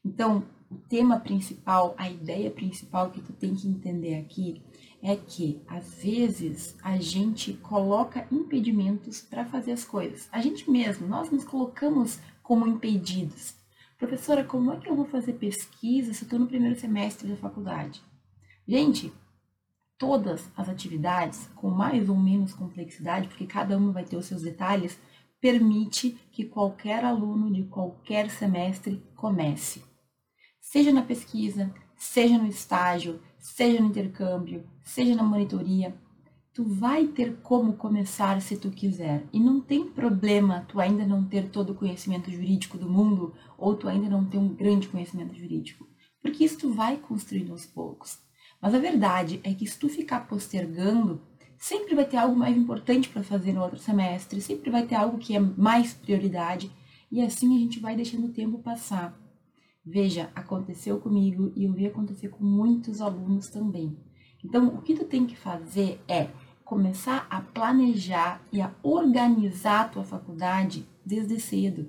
Então, 0.05 0.45
o 0.71 0.77
tema 0.77 1.19
principal, 1.19 1.95
a 1.97 2.11
ideia 2.11 2.51
principal 2.51 3.11
que 3.11 3.23
tu 3.23 3.33
tem 3.33 3.55
que 3.55 3.67
entender 3.67 4.17
aqui 4.17 4.63
é 5.03 5.17
que 5.17 5.63
às 5.67 6.03
vezes 6.03 6.77
a 6.83 6.99
gente 6.99 7.55
coloca 7.55 8.27
impedimentos 8.31 9.21
para 9.21 9.45
fazer 9.45 9.73
as 9.73 9.85
coisas. 9.85 10.29
A 10.31 10.41
gente 10.41 10.71
mesmo, 10.71 11.07
nós 11.07 11.31
nos 11.31 11.45
colocamos 11.45 12.19
como 12.43 12.67
impedidos. 12.67 13.55
Professora, 13.97 14.45
como 14.45 14.73
é 14.73 14.77
que 14.77 14.89
eu 14.89 14.97
vou 14.97 15.07
fazer 15.07 15.35
pesquisa 15.35 16.13
se 16.13 16.23
eu 16.23 16.27
estou 16.27 16.39
no 16.39 16.47
primeiro 16.47 16.79
semestre 16.79 17.29
da 17.29 17.37
faculdade? 17.37 18.03
Gente, 18.67 19.13
todas 19.97 20.51
as 20.57 20.69
atividades, 20.69 21.49
com 21.57 21.71
mais 21.71 22.09
ou 22.09 22.17
menos 22.17 22.53
complexidade, 22.53 23.29
porque 23.29 23.47
cada 23.47 23.77
uma 23.77 23.93
vai 23.93 24.05
ter 24.05 24.17
os 24.17 24.27
seus 24.27 24.43
detalhes, 24.43 24.99
permite 25.41 26.11
que 26.31 26.45
qualquer 26.45 27.05
aluno 27.05 27.53
de 27.53 27.65
qualquer 27.65 28.31
semestre 28.31 29.03
comece. 29.17 29.88
Seja 30.71 30.93
na 30.93 31.01
pesquisa, 31.01 31.75
seja 31.97 32.37
no 32.37 32.47
estágio, 32.47 33.23
seja 33.39 33.81
no 33.81 33.87
intercâmbio, 33.87 34.69
seja 34.85 35.15
na 35.15 35.23
monitoria, 35.23 35.97
tu 36.53 36.63
vai 36.63 37.07
ter 37.07 37.39
como 37.39 37.73
começar 37.73 38.39
se 38.43 38.55
tu 38.55 38.71
quiser. 38.71 39.25
E 39.33 39.41
não 39.41 39.63
tem 39.63 39.89
problema 39.89 40.67
tu 40.69 40.79
ainda 40.79 41.07
não 41.07 41.25
ter 41.25 41.49
todo 41.49 41.71
o 41.71 41.75
conhecimento 41.75 42.31
jurídico 42.31 42.77
do 42.77 42.87
mundo 42.87 43.35
ou 43.57 43.75
tu 43.77 43.89
ainda 43.89 44.11
não 44.11 44.27
ter 44.27 44.37
um 44.37 44.55
grande 44.55 44.89
conhecimento 44.89 45.35
jurídico, 45.35 45.89
porque 46.21 46.45
isso 46.45 46.59
tu 46.59 46.71
vai 46.71 46.99
construindo 46.99 47.53
aos 47.53 47.65
poucos. 47.65 48.19
Mas 48.61 48.75
a 48.75 48.79
verdade 48.79 49.41
é 49.45 49.55
que 49.55 49.67
se 49.67 49.79
tu 49.79 49.89
ficar 49.89 50.29
postergando, 50.29 51.23
sempre 51.57 51.95
vai 51.95 52.05
ter 52.05 52.19
algo 52.19 52.37
mais 52.37 52.55
importante 52.55 53.09
para 53.09 53.23
fazer 53.23 53.55
no 53.55 53.63
outro 53.63 53.79
semestre, 53.79 54.43
sempre 54.43 54.69
vai 54.71 54.87
ter 54.87 54.97
algo 54.97 55.17
que 55.17 55.35
é 55.35 55.41
mais 55.41 55.95
prioridade 55.95 56.71
e 57.11 57.23
assim 57.23 57.57
a 57.57 57.59
gente 57.59 57.81
vai 57.81 57.97
deixando 57.97 58.27
o 58.27 58.33
tempo 58.35 58.59
passar. 58.59 59.28
Veja, 59.91 60.31
aconteceu 60.35 61.01
comigo 61.01 61.51
e 61.57 61.65
eu 61.65 61.73
vi 61.73 61.87
acontecer 61.87 62.29
com 62.29 62.45
muitos 62.45 63.01
alunos 63.01 63.49
também. 63.49 63.99
Então, 64.45 64.69
o 64.69 64.83
que 64.83 64.95
tu 64.95 65.07
tem 65.07 65.25
que 65.25 65.35
fazer 65.35 65.99
é 66.07 66.29
começar 66.63 67.27
a 67.31 67.41
planejar 67.41 68.43
e 68.53 68.61
a 68.61 68.71
organizar 68.83 69.87
a 69.87 69.89
tua 69.89 70.05
faculdade 70.05 70.87
desde 71.07 71.41
cedo. 71.41 71.89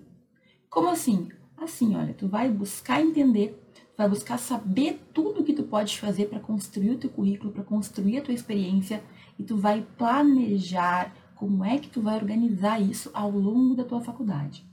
Como 0.70 0.88
assim? 0.88 1.27
Assim, 1.58 1.94
olha, 1.98 2.13
tu 2.13 2.29
vai 2.29 2.50
buscar 2.50 3.01
entender, 3.01 3.62
tu 3.74 3.98
vai 3.98 4.08
buscar 4.08 4.38
saber 4.38 5.01
tudo 5.13 5.44
que 5.44 5.51
tu 5.51 5.63
pode 5.63 6.00
fazer 6.00 6.27
para 6.27 6.39
construir 6.39 6.91
o 6.91 6.98
teu 6.98 7.10
currículo, 7.10 7.51
para 7.51 7.65
construir 7.65 8.20
a 8.20 8.22
tua 8.22 8.34
experiência 8.34 9.03
e 9.38 9.44
tu 9.44 9.58
vai 9.58 9.86
planejar 9.98 11.13
como 11.36 11.65
é 11.65 11.77
que 11.77 11.89
tu 11.89 12.01
vai 12.01 12.15
organizar 12.15 12.82
isso 12.82 13.12
ao 13.13 13.29
longo 13.29 13.75
da 13.75 13.84
tua 13.84 14.00
faculdade. 14.00 14.65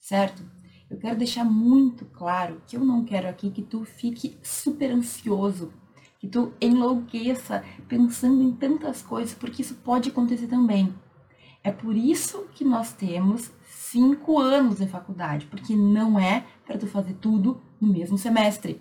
Certo? 0.00 0.42
Eu 0.90 0.98
quero 0.98 1.18
deixar 1.18 1.44
muito 1.44 2.04
claro 2.06 2.60
que 2.66 2.76
eu 2.76 2.84
não 2.84 3.04
quero 3.04 3.28
aqui 3.28 3.50
que 3.50 3.62
tu 3.62 3.84
fique 3.84 4.36
super 4.42 4.90
ansioso 4.90 5.72
que 6.24 6.28
tu 6.30 6.54
enlouqueça 6.58 7.62
pensando 7.86 8.42
em 8.42 8.50
tantas 8.50 9.02
coisas, 9.02 9.34
porque 9.34 9.60
isso 9.60 9.74
pode 9.74 10.08
acontecer 10.08 10.46
também. 10.46 10.94
É 11.62 11.70
por 11.70 11.94
isso 11.94 12.46
que 12.54 12.64
nós 12.64 12.94
temos 12.94 13.50
cinco 13.68 14.38
anos 14.38 14.78
de 14.78 14.86
faculdade, 14.86 15.44
porque 15.44 15.76
não 15.76 16.18
é 16.18 16.46
para 16.64 16.78
tu 16.78 16.86
fazer 16.86 17.12
tudo 17.20 17.60
no 17.78 17.92
mesmo 17.92 18.16
semestre. 18.16 18.80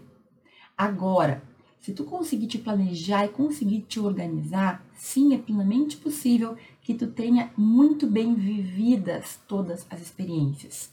Agora, 0.77 1.43
se 1.81 1.91
tu 1.91 2.05
conseguir 2.05 2.47
te 2.47 2.57
planejar 2.57 3.25
e 3.25 3.29
conseguir 3.29 3.81
te 3.81 3.99
organizar, 3.99 4.81
sim, 4.95 5.33
é 5.33 5.37
plenamente 5.37 5.97
possível 5.97 6.55
que 6.81 6.93
tu 6.93 7.07
tenha 7.07 7.51
muito 7.57 8.07
bem 8.07 8.33
vividas 8.35 9.37
todas 9.49 9.85
as 9.89 10.01
experiências. 10.01 10.92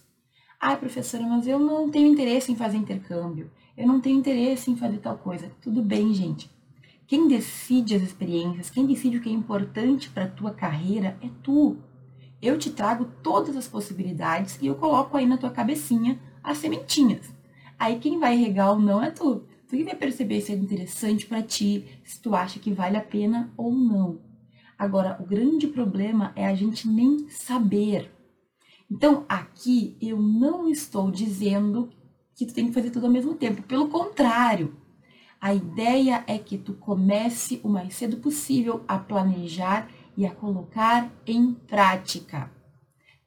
Ai, 0.61 0.77
professora, 0.77 1.25
mas 1.25 1.47
eu 1.47 1.59
não 1.59 1.91
tenho 1.91 2.07
interesse 2.07 2.53
em 2.53 2.57
fazer 2.57 2.77
intercâmbio 2.77 3.51
eu 3.81 3.87
não 3.87 3.99
tenho 3.99 4.19
interesse 4.19 4.71
em 4.71 4.77
fazer 4.77 4.99
tal 4.99 5.17
coisa. 5.17 5.51
Tudo 5.63 5.83
bem, 5.83 6.13
gente. 6.13 6.51
Quem 7.07 7.27
decide 7.27 7.95
as 7.95 8.03
experiências, 8.03 8.69
quem 8.69 8.87
decide 8.87 9.17
o 9.17 9.23
que 9.23 9.31
é 9.31 9.33
importante 9.33 10.11
para 10.11 10.25
a 10.25 10.31
tua 10.31 10.51
carreira 10.51 11.17
é 11.23 11.29
tu. 11.43 11.79
Eu 12.43 12.59
te 12.59 12.69
trago 12.69 13.07
todas 13.23 13.57
as 13.57 13.67
possibilidades 13.67 14.59
e 14.61 14.67
eu 14.67 14.75
coloco 14.75 15.17
aí 15.17 15.25
na 15.25 15.39
tua 15.39 15.51
cabecinha 15.51 16.21
as 16.45 16.59
sementinhas. 16.59 17.35
Aí 17.79 17.99
quem 17.99 18.19
vai 18.19 18.37
regar 18.37 18.73
ou 18.73 18.79
não 18.79 19.03
é 19.03 19.11
tu. 19.11 19.45
Tu 19.67 19.79
que 19.79 19.85
vai 19.85 19.95
perceber 19.95 20.43
se 20.43 20.53
é 20.53 20.57
interessante 20.57 21.27
para 21.27 21.43
ti, 21.43 21.87
se 22.05 22.21
tu 22.21 22.35
acha 22.35 22.59
que 22.59 22.73
vale 22.73 22.99
a 22.99 23.03
pena 23.03 23.51
ou 23.57 23.73
não. 23.73 24.21
Agora, 24.79 25.17
o 25.21 25.25
grande 25.25 25.67
problema 25.67 26.33
é 26.37 26.47
a 26.47 26.55
gente 26.55 26.87
nem 26.87 27.31
saber. 27.31 28.11
Então, 28.91 29.25
aqui 29.29 29.97
eu 30.01 30.21
não 30.21 30.69
estou 30.69 31.11
dizendo 31.11 31.91
que 32.35 32.45
tu 32.45 32.53
tem 32.53 32.67
que 32.67 32.73
fazer 32.73 32.91
tudo 32.91 33.07
ao 33.07 33.13
mesmo 33.13 33.35
tempo. 33.35 33.63
Pelo 33.63 33.89
contrário, 33.89 34.77
a 35.41 35.55
ideia 35.55 36.25
é 36.27 36.37
que 36.39 36.59
tu 36.59 36.75
comece 36.75 37.61
o 37.63 37.69
mais 37.69 37.95
cedo 37.95 38.17
possível 38.17 38.83
a 38.89 38.99
planejar 38.99 39.89
e 40.17 40.27
a 40.27 40.35
colocar 40.35 41.11
em 41.27 41.55
prática. 41.55 42.51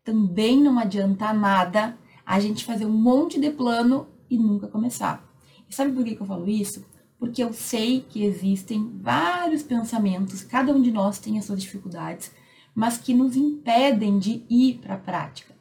Também 0.03 0.61
não 0.61 0.77
adianta 0.77 1.31
nada 1.31 1.97
a 2.25 2.39
gente 2.39 2.65
fazer 2.65 2.85
um 2.85 2.91
monte 2.91 3.39
de 3.39 3.49
plano 3.49 4.07
e 4.29 4.37
nunca 4.37 4.67
começar. 4.67 5.27
E 5.69 5.73
sabe 5.73 5.93
por 5.93 6.03
que, 6.03 6.17
eu 6.19 6.25
falo 6.25 6.47
isso? 6.47 6.85
Porque 7.17 7.41
eu 7.41 7.53
sei 7.53 8.01
que 8.01 8.23
existem 8.23 8.99
vários 9.01 9.63
pensamentos, 9.63 10.43
cada 10.43 10.73
um 10.73 10.81
de 10.81 10.91
nós 10.91 11.19
tem 11.19 11.39
as 11.39 11.45
suas 11.45 11.61
dificuldades, 11.61 12.31
mas 12.75 12.97
que 12.97 13.13
nos 13.13 13.35
impedem 13.35 14.19
de 14.19 14.45
ir 14.49 14.79
para 14.79 14.95
a 14.95 14.99
prática. 14.99 15.52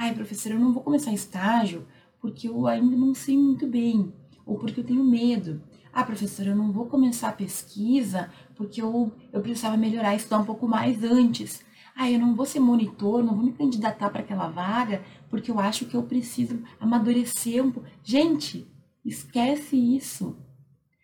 Ai, 0.00 0.14
professora, 0.14 0.54
eu 0.54 0.60
não 0.60 0.72
vou 0.72 0.84
começar 0.84 1.12
estágio 1.12 1.84
porque 2.20 2.48
eu 2.48 2.68
ainda 2.68 2.96
não 2.96 3.12
sei 3.12 3.36
muito 3.36 3.66
bem, 3.66 4.12
ou 4.46 4.56
porque 4.56 4.78
eu 4.78 4.84
tenho 4.84 5.02
medo. 5.02 5.60
Ah, 5.92 6.04
professora, 6.04 6.50
eu 6.50 6.56
não 6.56 6.70
vou 6.70 6.86
começar 6.86 7.30
a 7.30 7.32
pesquisa 7.32 8.30
porque 8.54 8.80
eu, 8.80 9.12
eu 9.32 9.40
precisava 9.40 9.76
melhorar, 9.76 10.14
estudar 10.14 10.38
um 10.38 10.44
pouco 10.44 10.68
mais 10.68 11.02
antes. 11.02 11.64
Ah, 11.96 12.08
eu 12.08 12.20
não 12.20 12.36
vou 12.36 12.46
ser 12.46 12.60
monitor, 12.60 13.24
não 13.24 13.34
vou 13.34 13.44
me 13.44 13.52
candidatar 13.52 14.08
para 14.10 14.20
aquela 14.20 14.46
vaga 14.46 15.02
porque 15.28 15.50
eu 15.50 15.58
acho 15.58 15.86
que 15.86 15.96
eu 15.96 16.04
preciso 16.04 16.62
amadurecer 16.78 17.66
um 17.66 17.72
pouco. 17.72 17.88
Gente, 18.04 18.70
esquece 19.04 19.76
isso. 19.76 20.36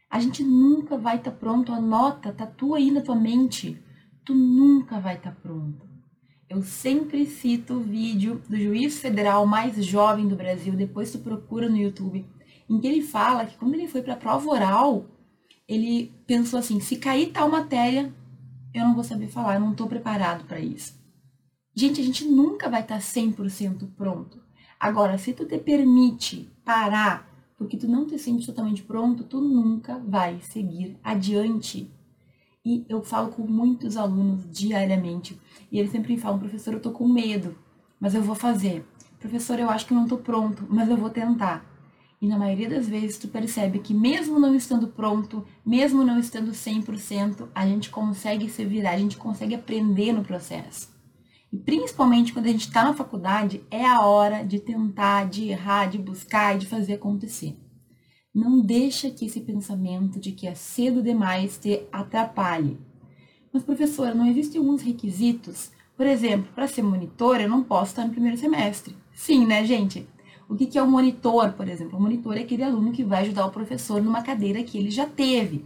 A 0.09 0.21
gente 0.21 0.45
nunca 0.45 0.97
vai 0.97 1.17
estar 1.17 1.33
tá 1.33 1.37
pronto. 1.37 1.73
Anota, 1.73 2.33
tatua 2.33 2.77
aí 2.77 2.93
na 2.93 3.01
tua 3.01 3.17
mente. 3.17 3.77
Tu 4.25 4.33
nunca 4.37 5.01
vai 5.01 5.17
estar 5.17 5.33
tá 5.33 5.41
pronto. 5.43 5.94
Eu 6.49 6.63
sempre 6.63 7.27
cito 7.27 7.75
o 7.75 7.81
vídeo 7.81 8.43
do 8.49 8.57
juiz 8.57 8.99
federal 8.99 9.47
mais 9.47 9.85
jovem 9.85 10.29
do 10.29 10.37
Brasil, 10.37 10.75
depois 10.75 11.11
tu 11.11 11.19
procura 11.19 11.69
no 11.69 11.77
YouTube, 11.77 12.25
em 12.69 12.81
que 12.81 12.87
ele 12.87 13.03
fala 13.03 13.47
que 13.47 13.57
quando 13.57 13.75
ele 13.75 13.89
foi 13.89 14.03
para 14.03 14.15
a 14.15 14.19
prova 14.19 14.49
oral, 14.51 15.07
ele 15.67 16.13
pensou 16.27 16.59
assim: 16.59 16.81
se 16.81 16.97
cair 16.97 17.33
tal 17.33 17.49
matéria, 17.49 18.13
eu 18.73 18.85
não 18.85 18.95
vou 18.95 19.05
saber 19.05 19.29
falar, 19.29 19.55
eu 19.55 19.61
não 19.61 19.73
estou 19.73 19.87
preparado 19.87 20.45
para 20.45 20.61
isso. 20.61 21.03
Gente, 21.75 22.01
a 22.01 22.05
gente 22.05 22.25
nunca 22.25 22.69
vai 22.69 22.83
estar 22.83 22.97
tá 22.97 23.01
100% 23.01 23.89
pronto. 23.97 24.41
Agora, 24.79 25.19
se 25.19 25.33
tu 25.33 25.45
te 25.45 25.59
permite 25.59 26.51
parar 26.65 27.35
porque 27.57 27.77
tu 27.77 27.89
não 27.89 28.07
te 28.07 28.19
sente 28.19 28.47
totalmente 28.47 28.83
pronto, 28.83 29.25
tu 29.25 29.41
nunca 29.41 29.99
vai 29.99 30.41
seguir 30.41 30.99
adiante. 31.03 31.91
E 32.65 32.87
eu 32.89 33.03
falo 33.03 33.31
com 33.31 33.43
muitos 33.43 33.97
alunos 33.97 34.49
diariamente. 34.51 35.39
E 35.71 35.79
eles 35.79 35.93
sempre 35.93 36.17
falam, 36.17 36.39
professor, 36.39 36.75
eu 36.75 36.81
tô 36.81 36.91
com 36.93 37.07
medo, 37.07 37.55
mas 38.01 38.15
eu 38.15 38.23
vou 38.23 38.35
fazer. 38.35 38.87
Professor, 39.21 39.59
eu 39.59 39.69
acho 39.69 39.87
que 39.87 39.95
não 39.95 40.09
tô 40.09 40.17
pronto, 40.17 40.67
mas 40.69 40.89
eu 40.89 40.97
vou 40.97 41.11
tentar. 41.11 41.65
E 42.21 42.27
na 42.27 42.39
maioria 42.39 42.71
das 42.71 42.89
vezes 42.89 43.19
tu 43.19 43.29
percebe 43.29 43.81
que 43.81 43.93
mesmo 43.93 44.41
não 44.41 44.55
estando 44.55 44.89
pronto, 44.89 45.47
mesmo 45.65 46.03
não 46.05 46.19
estando 46.19 46.53
100%, 46.53 47.49
a 47.55 47.67
gente 47.67 47.91
consegue 47.91 48.49
se 48.49 48.65
virar, 48.65 48.93
a 48.93 48.99
gente 48.99 49.19
consegue 49.19 49.55
aprender 49.55 50.13
no 50.13 50.25
processo. 50.25 50.89
E 51.53 51.59
principalmente 51.59 52.33
quando 52.33 52.47
a 52.47 52.51
gente 52.51 52.67
está 52.67 52.83
na 52.83 52.95
faculdade, 52.95 53.63
é 53.71 53.87
a 53.87 54.01
hora 54.01 54.43
de 54.43 54.59
tentar, 54.59 55.29
de 55.29 55.51
errar, 55.51 55.87
de 55.87 55.99
buscar 55.99 56.57
e 56.57 56.61
de 56.61 56.67
fazer 56.67 56.95
acontecer. 56.95 57.59
Não 58.35 58.61
deixa 58.61 59.11
que 59.11 59.27
esse 59.27 59.41
pensamento 59.41 60.19
de 60.19 60.33
que 60.33 60.49
é 60.49 60.57
cedo 60.57 61.01
demais 61.01 61.57
te 61.57 61.87
atrapalhe. 61.93 62.77
Mas, 63.53 63.63
professora, 63.63 64.13
não 64.13 64.27
existem 64.27 64.61
alguns 64.61 64.83
requisitos? 64.83 65.71
Por 65.97 66.05
exemplo, 66.05 66.51
para 66.53 66.67
ser 66.67 66.83
monitor, 66.83 67.41
eu 67.41 67.49
não 67.49 67.63
posso 67.63 67.93
estar 67.93 68.05
no 68.05 68.11
primeiro 68.11 68.37
semestre. 68.37 68.97
Sim, 69.15 69.47
né, 69.47 69.65
gente? 69.65 70.09
O 70.49 70.57
que 70.57 70.77
é 70.77 70.83
o 70.83 70.91
monitor, 70.91 71.53
por 71.53 71.69
exemplo? 71.69 71.97
O 71.97 72.03
monitor 72.03 72.37
é 72.37 72.41
aquele 72.41 72.65
aluno 72.65 72.91
que 72.91 73.05
vai 73.05 73.23
ajudar 73.23 73.47
o 73.47 73.53
professor 73.53 74.03
numa 74.03 74.23
cadeira 74.23 74.65
que 74.65 74.77
ele 74.77 74.91
já 74.91 75.07
teve. 75.07 75.65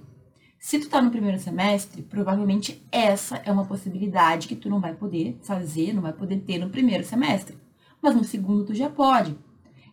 Se 0.58 0.78
tu 0.78 0.82
está 0.82 1.00
no 1.00 1.10
primeiro 1.10 1.38
semestre, 1.38 2.02
provavelmente 2.02 2.86
essa 2.92 3.36
é 3.46 3.50
uma 3.50 3.64
possibilidade 3.64 4.46
que 4.46 4.56
tu 4.56 4.68
não 4.68 4.78
vai 4.78 4.92
poder 4.92 5.38
fazer, 5.40 5.94
não 5.94 6.02
vai 6.02 6.12
poder 6.12 6.40
ter 6.40 6.58
no 6.58 6.68
primeiro 6.68 7.02
semestre. 7.02 7.56
Mas 8.02 8.14
no 8.14 8.24
segundo 8.24 8.66
tu 8.66 8.74
já 8.74 8.90
pode. 8.90 9.34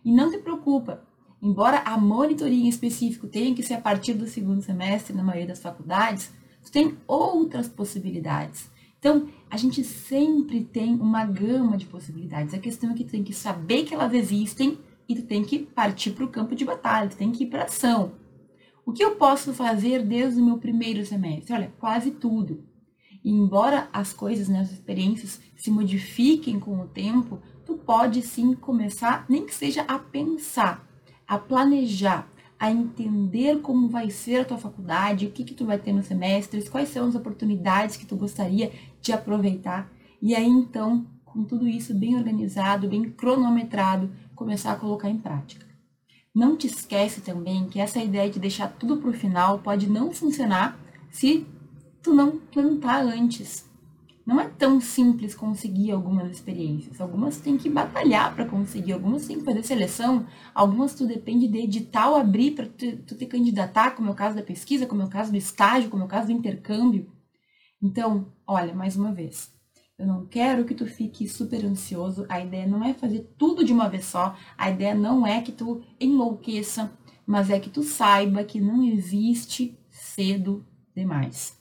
E 0.04 0.12
não 0.12 0.30
te 0.30 0.36
preocupa, 0.36 1.05
embora 1.46 1.78
a 1.78 1.96
monitoria 1.96 2.64
em 2.64 2.68
específico 2.68 3.28
tenha 3.28 3.54
que 3.54 3.62
ser 3.62 3.74
a 3.74 3.80
partir 3.80 4.14
do 4.14 4.26
segundo 4.26 4.62
semestre 4.62 5.14
na 5.14 5.22
maioria 5.22 5.46
das 5.46 5.62
faculdades, 5.62 6.32
tu 6.64 6.72
tem 6.72 6.96
outras 7.06 7.68
possibilidades. 7.68 8.68
Então, 8.98 9.28
a 9.48 9.56
gente 9.56 9.84
sempre 9.84 10.64
tem 10.64 10.94
uma 10.94 11.24
gama 11.24 11.76
de 11.76 11.86
possibilidades. 11.86 12.52
A 12.52 12.58
questão 12.58 12.90
é 12.90 12.94
que 12.94 13.04
tu 13.04 13.12
tem 13.12 13.22
que 13.22 13.32
saber 13.32 13.84
que 13.84 13.94
elas 13.94 14.12
existem 14.12 14.76
e 15.08 15.14
tu 15.14 15.22
tem 15.22 15.44
que 15.44 15.60
partir 15.60 16.10
para 16.10 16.24
o 16.24 16.28
campo 16.28 16.56
de 16.56 16.64
batalha, 16.64 17.08
tu 17.08 17.16
tem 17.16 17.30
que 17.30 17.44
ir 17.44 17.46
para 17.46 17.64
ação. 17.64 18.12
O 18.84 18.92
que 18.92 19.04
eu 19.04 19.14
posso 19.14 19.54
fazer 19.54 20.04
desde 20.04 20.40
o 20.40 20.44
meu 20.44 20.58
primeiro 20.58 21.06
semestre? 21.06 21.54
Olha, 21.54 21.72
quase 21.78 22.10
tudo. 22.10 22.64
E 23.22 23.30
embora 23.30 23.88
as 23.92 24.12
coisas, 24.12 24.48
né, 24.48 24.60
as 24.60 24.72
experiências 24.72 25.40
se 25.54 25.70
modifiquem 25.70 26.58
com 26.58 26.80
o 26.80 26.88
tempo, 26.88 27.40
tu 27.64 27.74
pode 27.74 28.22
sim 28.22 28.54
começar, 28.54 29.24
nem 29.28 29.46
que 29.46 29.54
seja 29.54 29.82
a 29.82 29.98
pensar 29.98 30.86
a 31.26 31.38
planejar, 31.38 32.28
a 32.58 32.70
entender 32.70 33.60
como 33.60 33.88
vai 33.88 34.10
ser 34.10 34.40
a 34.40 34.44
tua 34.44 34.58
faculdade, 34.58 35.26
o 35.26 35.30
que, 35.30 35.44
que 35.44 35.54
tu 35.54 35.66
vai 35.66 35.78
ter 35.78 35.92
nos 35.92 36.06
semestres, 36.06 36.68
quais 36.68 36.88
são 36.88 37.08
as 37.08 37.14
oportunidades 37.14 37.96
que 37.96 38.06
tu 38.06 38.16
gostaria 38.16 38.72
de 39.00 39.12
aproveitar. 39.12 39.90
E 40.22 40.34
aí 40.34 40.46
então, 40.46 41.06
com 41.24 41.44
tudo 41.44 41.68
isso 41.68 41.94
bem 41.94 42.16
organizado, 42.16 42.88
bem 42.88 43.10
cronometrado, 43.10 44.10
começar 44.34 44.72
a 44.72 44.76
colocar 44.76 45.10
em 45.10 45.18
prática. 45.18 45.66
Não 46.34 46.56
te 46.56 46.66
esquece 46.66 47.20
também 47.20 47.66
que 47.68 47.80
essa 47.80 47.98
ideia 47.98 48.30
de 48.30 48.38
deixar 48.38 48.68
tudo 48.68 48.98
para 48.98 49.10
o 49.10 49.14
final 49.14 49.58
pode 49.58 49.88
não 49.88 50.12
funcionar 50.12 50.78
se 51.10 51.46
tu 52.02 52.14
não 52.14 52.38
plantar 52.38 53.04
antes 53.04 53.65
não 54.26 54.40
é 54.40 54.48
tão 54.48 54.80
simples 54.80 55.36
conseguir 55.36 55.92
algumas 55.92 56.28
experiências. 56.32 57.00
Algumas 57.00 57.38
tem 57.38 57.56
que 57.56 57.70
batalhar 57.70 58.34
para 58.34 58.44
conseguir, 58.44 58.92
algumas 58.92 59.26
tem 59.26 59.38
que 59.38 59.44
fazer 59.44 59.62
seleção, 59.62 60.26
algumas 60.52 60.94
tu 60.96 61.06
depende 61.06 61.46
de 61.46 61.58
edital 61.58 62.16
abrir 62.16 62.50
para 62.50 62.66
tu, 62.66 62.96
tu 63.06 63.14
te 63.14 63.24
candidatar, 63.26 63.92
como 63.92 64.08
é 64.08 64.12
o 64.12 64.16
caso 64.16 64.34
da 64.34 64.42
pesquisa, 64.42 64.84
como 64.84 65.02
é 65.02 65.04
o 65.04 65.08
caso 65.08 65.30
do 65.30 65.36
estágio, 65.36 65.88
como 65.88 66.02
é 66.02 66.06
o 66.06 66.08
caso 66.08 66.26
do 66.26 66.32
intercâmbio. 66.32 67.08
Então, 67.80 68.32
olha, 68.46 68.74
mais 68.74 68.96
uma 68.96 69.12
vez, 69.12 69.54
Eu 69.98 70.06
não 70.06 70.26
quero 70.26 70.64
que 70.66 70.74
tu 70.74 70.86
fique 70.86 71.26
super 71.26 71.64
ansioso. 71.64 72.26
A 72.28 72.40
ideia 72.40 72.66
não 72.66 72.84
é 72.84 72.92
fazer 72.92 73.32
tudo 73.38 73.64
de 73.64 73.72
uma 73.72 73.88
vez 73.88 74.04
só. 74.04 74.36
A 74.58 74.70
ideia 74.70 74.94
não 74.94 75.26
é 75.26 75.40
que 75.40 75.52
tu 75.52 75.82
enlouqueça, 75.98 76.92
mas 77.26 77.48
é 77.48 77.58
que 77.58 77.70
tu 77.70 77.82
saiba 77.82 78.44
que 78.44 78.60
não 78.60 78.82
existe 78.82 79.78
cedo 79.88 80.66
demais. 80.94 81.55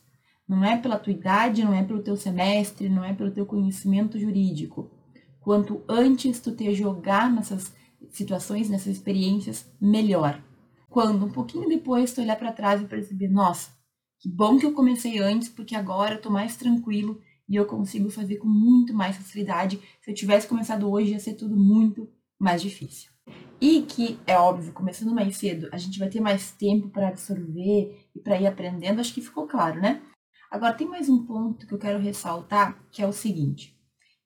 Não 0.47 0.63
é 0.63 0.77
pela 0.77 0.99
tua 0.99 1.13
idade, 1.13 1.63
não 1.63 1.73
é 1.73 1.83
pelo 1.83 2.03
teu 2.03 2.15
semestre, 2.15 2.87
não 2.87 3.03
é 3.03 3.13
pelo 3.13 3.31
teu 3.31 3.45
conhecimento 3.45 4.19
jurídico. 4.19 4.91
Quanto 5.39 5.83
antes 5.89 6.39
tu 6.39 6.51
te 6.51 6.73
jogar 6.73 7.31
nessas 7.31 7.73
situações, 8.09 8.69
nessas 8.69 8.95
experiências, 8.95 9.65
melhor. 9.81 10.41
Quando 10.89 11.25
um 11.25 11.31
pouquinho 11.31 11.67
depois 11.67 12.13
tu 12.13 12.21
olhar 12.21 12.37
para 12.37 12.51
trás 12.51 12.81
e 12.81 12.85
perceber, 12.85 13.27
nossa, 13.27 13.71
que 14.19 14.29
bom 14.29 14.57
que 14.57 14.65
eu 14.65 14.73
comecei 14.73 15.19
antes, 15.19 15.49
porque 15.49 15.75
agora 15.75 16.15
eu 16.15 16.21
tô 16.21 16.29
mais 16.29 16.55
tranquilo 16.55 17.19
e 17.49 17.55
eu 17.55 17.65
consigo 17.65 18.09
fazer 18.09 18.37
com 18.37 18.47
muito 18.47 18.93
mais 18.93 19.17
facilidade. 19.17 19.79
Se 20.01 20.11
eu 20.11 20.15
tivesse 20.15 20.47
começado 20.47 20.89
hoje, 20.89 21.11
ia 21.11 21.19
ser 21.19 21.33
tudo 21.33 21.55
muito 21.55 22.07
mais 22.39 22.61
difícil. 22.61 23.11
E 23.59 23.81
que, 23.81 24.19
é 24.27 24.37
óbvio, 24.37 24.73
começando 24.73 25.13
mais 25.13 25.37
cedo, 25.37 25.69
a 25.71 25.77
gente 25.77 25.97
vai 25.97 26.09
ter 26.09 26.19
mais 26.19 26.51
tempo 26.51 26.89
para 26.89 27.07
absorver 27.07 28.09
e 28.15 28.19
para 28.19 28.39
ir 28.39 28.47
aprendendo, 28.47 28.99
acho 28.99 29.13
que 29.13 29.21
ficou 29.21 29.47
claro, 29.47 29.81
né? 29.81 30.01
Agora, 30.49 30.73
tem 30.73 30.87
mais 30.87 31.09
um 31.09 31.25
ponto 31.25 31.65
que 31.65 31.73
eu 31.73 31.79
quero 31.79 31.99
ressaltar, 31.99 32.79
que 32.91 33.01
é 33.01 33.07
o 33.07 33.13
seguinte. 33.13 33.75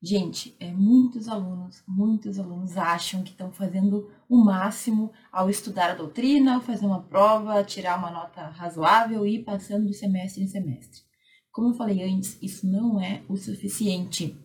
Gente, 0.02 0.56
é, 0.60 0.72
muitos 0.72 1.28
alunos, 1.28 1.84
muitos 1.86 2.40
alunos 2.40 2.78
acham 2.78 3.22
que 3.22 3.32
estão 3.32 3.52
fazendo 3.52 4.10
o 4.30 4.38
máximo 4.38 5.12
ao 5.32 5.50
estudar 5.50 5.92
a 5.92 5.96
doutrina, 5.96 6.62
fazer 6.62 6.86
uma 6.86 7.04
prova, 7.04 7.64
tirar 7.64 7.98
uma 7.98 8.10
nota 8.10 8.44
razoável 8.48 9.26
e 9.26 9.36
ir 9.36 9.44
passando 9.44 9.86
de 9.88 9.94
semestre 9.94 10.44
em 10.44 10.48
semestre. 10.48 11.02
Como 11.52 11.70
eu 11.70 11.74
falei 11.74 12.04
antes, 12.04 12.38
isso 12.42 12.66
não 12.66 13.02
é 13.02 13.24
o 13.28 13.36
suficiente. 13.36 14.38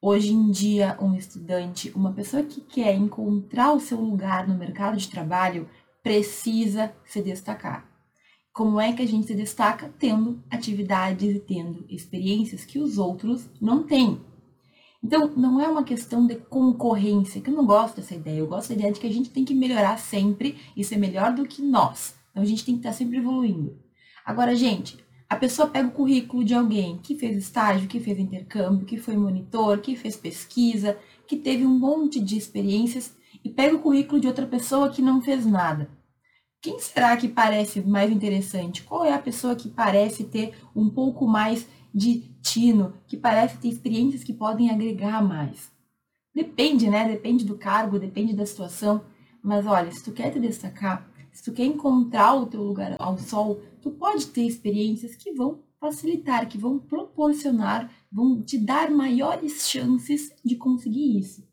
Hoje 0.00 0.32
em 0.32 0.50
dia, 0.50 0.96
um 1.00 1.14
estudante, 1.14 1.90
uma 1.94 2.12
pessoa 2.12 2.42
que 2.42 2.60
quer 2.60 2.94
encontrar 2.94 3.72
o 3.72 3.80
seu 3.80 4.00
lugar 4.00 4.46
no 4.46 4.56
mercado 4.56 4.96
de 4.96 5.10
trabalho, 5.10 5.68
precisa 6.02 6.94
se 7.04 7.20
destacar. 7.20 7.87
Como 8.58 8.80
é 8.80 8.92
que 8.92 9.00
a 9.00 9.06
gente 9.06 9.28
se 9.28 9.36
destaca? 9.36 9.94
Tendo 10.00 10.42
atividades 10.50 11.36
e 11.36 11.38
tendo 11.38 11.84
experiências 11.88 12.64
que 12.64 12.80
os 12.80 12.98
outros 12.98 13.48
não 13.60 13.84
têm. 13.84 14.20
Então, 15.00 15.30
não 15.36 15.60
é 15.60 15.68
uma 15.68 15.84
questão 15.84 16.26
de 16.26 16.34
concorrência, 16.34 17.40
que 17.40 17.50
eu 17.50 17.54
não 17.54 17.64
gosto 17.64 17.98
dessa 17.98 18.16
ideia. 18.16 18.40
Eu 18.40 18.48
gosto 18.48 18.70
da 18.70 18.74
ideia 18.74 18.92
de 18.92 18.98
que 18.98 19.06
a 19.06 19.12
gente 19.12 19.30
tem 19.30 19.44
que 19.44 19.54
melhorar 19.54 19.96
sempre 19.96 20.58
e 20.76 20.82
ser 20.82 20.96
melhor 20.96 21.32
do 21.32 21.46
que 21.46 21.62
nós. 21.62 22.16
Então, 22.32 22.42
a 22.42 22.46
gente 22.46 22.64
tem 22.64 22.74
que 22.74 22.80
estar 22.80 22.92
sempre 22.92 23.18
evoluindo. 23.18 23.78
Agora, 24.26 24.56
gente, 24.56 24.98
a 25.30 25.36
pessoa 25.36 25.68
pega 25.68 25.86
o 25.86 25.92
currículo 25.92 26.42
de 26.42 26.54
alguém 26.54 26.98
que 26.98 27.14
fez 27.14 27.36
estágio, 27.36 27.86
que 27.86 28.00
fez 28.00 28.18
intercâmbio, 28.18 28.86
que 28.86 28.98
foi 28.98 29.16
monitor, 29.16 29.78
que 29.78 29.94
fez 29.94 30.16
pesquisa, 30.16 30.98
que 31.28 31.36
teve 31.36 31.64
um 31.64 31.78
monte 31.78 32.18
de 32.18 32.36
experiências 32.36 33.16
e 33.44 33.48
pega 33.48 33.76
o 33.76 33.80
currículo 33.80 34.20
de 34.20 34.26
outra 34.26 34.48
pessoa 34.48 34.90
que 34.90 35.00
não 35.00 35.22
fez 35.22 35.46
nada. 35.46 35.96
Quem 36.60 36.78
será 36.80 37.16
que 37.16 37.28
parece 37.28 37.80
mais 37.80 38.10
interessante? 38.10 38.82
Qual 38.82 39.04
é 39.04 39.12
a 39.12 39.22
pessoa 39.22 39.54
que 39.54 39.68
parece 39.68 40.24
ter 40.24 40.54
um 40.74 40.90
pouco 40.90 41.26
mais 41.26 41.66
de 41.94 42.28
tino, 42.42 42.94
que 43.06 43.16
parece 43.16 43.58
ter 43.58 43.68
experiências 43.68 44.24
que 44.24 44.32
podem 44.32 44.70
agregar 44.70 45.22
mais. 45.22 45.70
Depende, 46.34 46.88
né? 46.88 47.08
Depende 47.08 47.44
do 47.44 47.56
cargo, 47.56 47.98
depende 47.98 48.34
da 48.34 48.46
situação. 48.46 49.04
Mas 49.42 49.66
olha, 49.66 49.90
se 49.90 50.04
tu 50.04 50.12
quer 50.12 50.30
te 50.30 50.38
destacar, 50.38 51.08
se 51.32 51.42
tu 51.42 51.52
quer 51.52 51.64
encontrar 51.64 52.34
o 52.34 52.46
teu 52.46 52.62
lugar 52.62 52.96
ao 52.98 53.18
sol, 53.18 53.60
tu 53.80 53.90
pode 53.90 54.26
ter 54.26 54.42
experiências 54.42 55.14
que 55.14 55.32
vão 55.32 55.60
facilitar, 55.80 56.48
que 56.48 56.58
vão 56.58 56.78
proporcionar, 56.78 57.90
vão 58.10 58.42
te 58.42 58.58
dar 58.58 58.90
maiores 58.90 59.68
chances 59.68 60.32
de 60.44 60.56
conseguir 60.56 61.18
isso. 61.18 61.46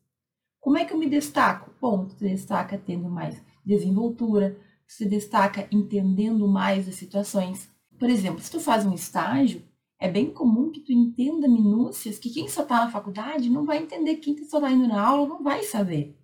Como 0.60 0.78
é 0.78 0.86
que 0.86 0.94
eu 0.94 0.98
me 0.98 1.10
destaco? 1.10 1.72
Bom, 1.80 2.06
tu 2.06 2.16
destaca 2.16 2.78
tendo 2.78 3.08
mais 3.08 3.40
desenvoltura, 3.64 4.52
tu 4.52 4.65
se 4.88 5.06
destaca 5.06 5.68
entendendo 5.72 6.48
mais 6.48 6.88
as 6.88 6.96
situações. 6.96 7.70
Por 7.98 8.10
exemplo, 8.10 8.42
se 8.42 8.52
tu 8.52 8.60
faz 8.60 8.86
um 8.86 8.94
estágio, 8.94 9.64
é 10.00 10.10
bem 10.10 10.32
comum 10.32 10.72
que 10.72 10.82
tu 10.82 10.92
entenda 10.92 11.48
minúcias 11.48 12.20
que 12.20 12.30
quem 12.30 12.48
só 12.48 12.64
está 12.64 12.86
na 12.86 12.92
faculdade 12.92 13.50
não 13.50 13.66
vai 13.66 13.78
entender, 13.78 14.18
quem 14.18 14.38
só 14.46 14.58
está 14.58 14.72
indo 14.72 14.88
na 14.88 15.02
aula 15.02 15.28
não 15.28 15.44
vai 15.44 15.64
saber. 15.64 16.18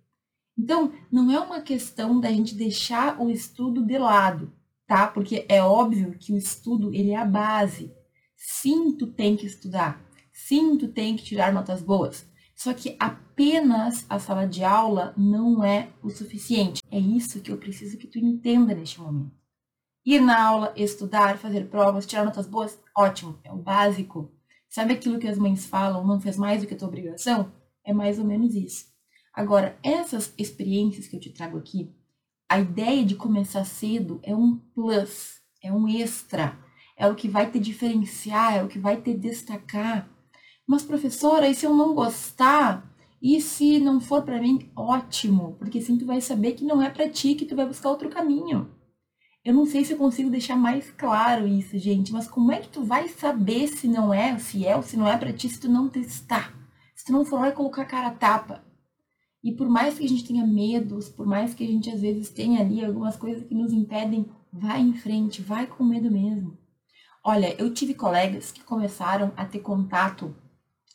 Então, 0.56 0.92
não 1.10 1.30
é 1.30 1.40
uma 1.40 1.62
questão 1.62 2.20
da 2.20 2.30
gente 2.30 2.54
deixar 2.54 3.20
o 3.20 3.30
estudo 3.30 3.82
de 3.82 3.98
lado, 3.98 4.52
tá? 4.86 5.06
Porque 5.06 5.46
é 5.48 5.62
óbvio 5.62 6.16
que 6.18 6.32
o 6.32 6.36
estudo, 6.36 6.92
ele 6.94 7.10
é 7.10 7.16
a 7.16 7.24
base. 7.24 7.90
Sim, 8.36 8.92
tu 8.92 9.06
tem 9.06 9.36
que 9.36 9.46
estudar. 9.46 10.04
Sim, 10.30 10.76
tu 10.76 10.88
tem 10.88 11.16
que 11.16 11.24
tirar 11.24 11.52
notas 11.52 11.82
boas. 11.82 12.26
Só 12.62 12.72
que 12.72 12.94
apenas 13.00 14.06
a 14.08 14.20
sala 14.20 14.46
de 14.46 14.62
aula 14.62 15.12
não 15.16 15.64
é 15.64 15.88
o 16.00 16.08
suficiente. 16.08 16.80
É 16.92 16.96
isso 16.96 17.40
que 17.40 17.50
eu 17.50 17.58
preciso 17.58 17.98
que 17.98 18.06
tu 18.06 18.20
entenda 18.20 18.72
neste 18.72 19.00
momento. 19.00 19.32
Ir 20.06 20.20
na 20.20 20.40
aula, 20.40 20.72
estudar, 20.76 21.38
fazer 21.38 21.68
provas, 21.68 22.06
tirar 22.06 22.24
notas 22.24 22.46
boas, 22.46 22.78
ótimo, 22.96 23.36
é 23.42 23.50
o 23.50 23.56
básico. 23.56 24.30
Sabe 24.68 24.92
aquilo 24.92 25.18
que 25.18 25.26
as 25.26 25.38
mães 25.38 25.66
falam, 25.66 26.06
não 26.06 26.20
fez 26.20 26.36
mais 26.36 26.60
do 26.60 26.68
que 26.68 26.74
a 26.74 26.76
tua 26.76 26.86
obrigação? 26.86 27.52
É 27.84 27.92
mais 27.92 28.20
ou 28.20 28.24
menos 28.24 28.54
isso. 28.54 28.84
Agora, 29.34 29.76
essas 29.82 30.32
experiências 30.38 31.08
que 31.08 31.16
eu 31.16 31.20
te 31.20 31.30
trago 31.30 31.58
aqui, 31.58 31.92
a 32.48 32.60
ideia 32.60 33.04
de 33.04 33.16
começar 33.16 33.64
cedo 33.64 34.20
é 34.22 34.36
um 34.36 34.56
plus, 34.72 35.40
é 35.60 35.72
um 35.72 35.88
extra, 35.88 36.56
é 36.96 37.08
o 37.08 37.16
que 37.16 37.28
vai 37.28 37.50
te 37.50 37.58
diferenciar, 37.58 38.54
é 38.54 38.62
o 38.62 38.68
que 38.68 38.78
vai 38.78 39.02
te 39.02 39.12
destacar. 39.12 40.08
Mas, 40.72 40.82
professora, 40.82 41.50
e 41.50 41.54
se 41.54 41.66
eu 41.66 41.76
não 41.76 41.94
gostar? 41.94 42.90
E 43.20 43.38
se 43.42 43.78
não 43.78 44.00
for 44.00 44.22
para 44.22 44.40
mim, 44.40 44.70
ótimo, 44.74 45.54
porque 45.58 45.80
assim 45.80 45.98
tu 45.98 46.06
vai 46.06 46.18
saber 46.22 46.52
que 46.52 46.64
não 46.64 46.80
é 46.80 46.88
para 46.88 47.10
ti, 47.10 47.34
que 47.34 47.44
tu 47.44 47.54
vai 47.54 47.66
buscar 47.66 47.90
outro 47.90 48.08
caminho. 48.08 48.70
Eu 49.44 49.52
não 49.52 49.66
sei 49.66 49.84
se 49.84 49.92
eu 49.92 49.98
consigo 49.98 50.30
deixar 50.30 50.56
mais 50.56 50.90
claro 50.90 51.46
isso, 51.46 51.78
gente, 51.78 52.10
mas 52.10 52.26
como 52.26 52.50
é 52.50 52.58
que 52.58 52.70
tu 52.70 52.82
vai 52.82 53.06
saber 53.06 53.68
se 53.68 53.86
não 53.86 54.14
é, 54.14 54.38
se 54.38 54.66
é 54.66 54.74
ou 54.74 54.82
se 54.82 54.96
não 54.96 55.06
é 55.06 55.18
para 55.18 55.30
ti 55.30 55.46
se 55.46 55.60
tu 55.60 55.68
não 55.68 55.90
testar? 55.90 56.54
Se 56.96 57.04
tu 57.04 57.12
não 57.12 57.26
for 57.26 57.40
lá 57.40 57.50
e 57.50 57.52
colocar 57.52 57.82
a 57.82 57.84
cara 57.84 58.06
a 58.06 58.14
tapa? 58.14 58.64
E 59.44 59.52
por 59.52 59.68
mais 59.68 59.98
que 59.98 60.06
a 60.06 60.08
gente 60.08 60.26
tenha 60.26 60.46
medos, 60.46 61.06
por 61.06 61.26
mais 61.26 61.52
que 61.52 61.64
a 61.64 61.68
gente 61.68 61.90
às 61.90 62.00
vezes 62.00 62.30
tenha 62.30 62.62
ali 62.62 62.82
algumas 62.82 63.14
coisas 63.14 63.46
que 63.46 63.54
nos 63.54 63.74
impedem, 63.74 64.24
vai 64.50 64.80
em 64.80 64.94
frente, 64.94 65.42
vai 65.42 65.66
com 65.66 65.84
medo 65.84 66.10
mesmo. 66.10 66.56
Olha, 67.22 67.54
eu 67.60 67.74
tive 67.74 67.92
colegas 67.92 68.50
que 68.50 68.64
começaram 68.64 69.34
a 69.36 69.44
ter 69.44 69.60
contato 69.60 70.34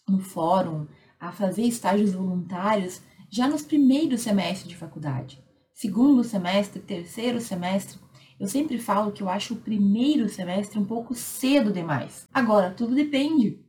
no 0.07 0.19
fórum, 0.19 0.87
a 1.19 1.31
fazer 1.31 1.63
estágios 1.63 2.13
voluntários 2.13 3.01
já 3.29 3.47
nos 3.47 3.61
primeiros 3.61 4.21
semestres 4.21 4.69
de 4.69 4.75
faculdade. 4.75 5.43
Segundo 5.73 6.23
semestre, 6.23 6.81
terceiro 6.81 7.39
semestre, 7.41 7.99
eu 8.39 8.47
sempre 8.47 8.77
falo 8.77 9.11
que 9.11 9.21
eu 9.21 9.29
acho 9.29 9.55
o 9.55 9.57
primeiro 9.57 10.29
semestre 10.29 10.79
um 10.79 10.85
pouco 10.85 11.13
cedo 11.13 11.71
demais. 11.71 12.27
Agora, 12.33 12.71
tudo 12.71 12.95
depende. 12.95 13.59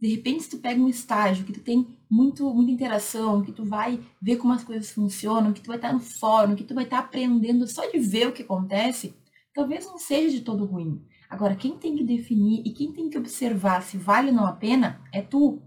De 0.00 0.08
repente, 0.14 0.44
se 0.44 0.50
tu 0.50 0.58
pega 0.58 0.80
um 0.80 0.88
estágio 0.88 1.44
que 1.44 1.52
tu 1.52 1.60
tem 1.60 1.86
muito, 2.10 2.52
muita 2.54 2.72
interação, 2.72 3.42
que 3.42 3.52
tu 3.52 3.64
vai 3.64 4.00
ver 4.20 4.36
como 4.36 4.52
as 4.52 4.64
coisas 4.64 4.90
funcionam, 4.90 5.52
que 5.52 5.60
tu 5.60 5.68
vai 5.68 5.76
estar 5.76 5.92
no 5.92 6.00
fórum, 6.00 6.54
que 6.54 6.64
tu 6.64 6.74
vai 6.74 6.84
estar 6.84 6.98
aprendendo 6.98 7.66
só 7.66 7.86
de 7.86 7.98
ver 7.98 8.28
o 8.28 8.32
que 8.32 8.42
acontece, 8.42 9.14
talvez 9.54 9.86
não 9.86 9.98
seja 9.98 10.36
de 10.38 10.42
todo 10.42 10.64
ruim. 10.64 11.02
Agora, 11.28 11.54
quem 11.54 11.76
tem 11.76 11.96
que 11.96 12.04
definir 12.04 12.62
e 12.66 12.72
quem 12.72 12.92
tem 12.92 13.08
que 13.08 13.18
observar 13.18 13.82
se 13.82 13.96
vale 13.96 14.30
ou 14.30 14.34
não 14.34 14.46
a 14.46 14.52
pena 14.52 15.00
é 15.12 15.22
tu. 15.22 15.62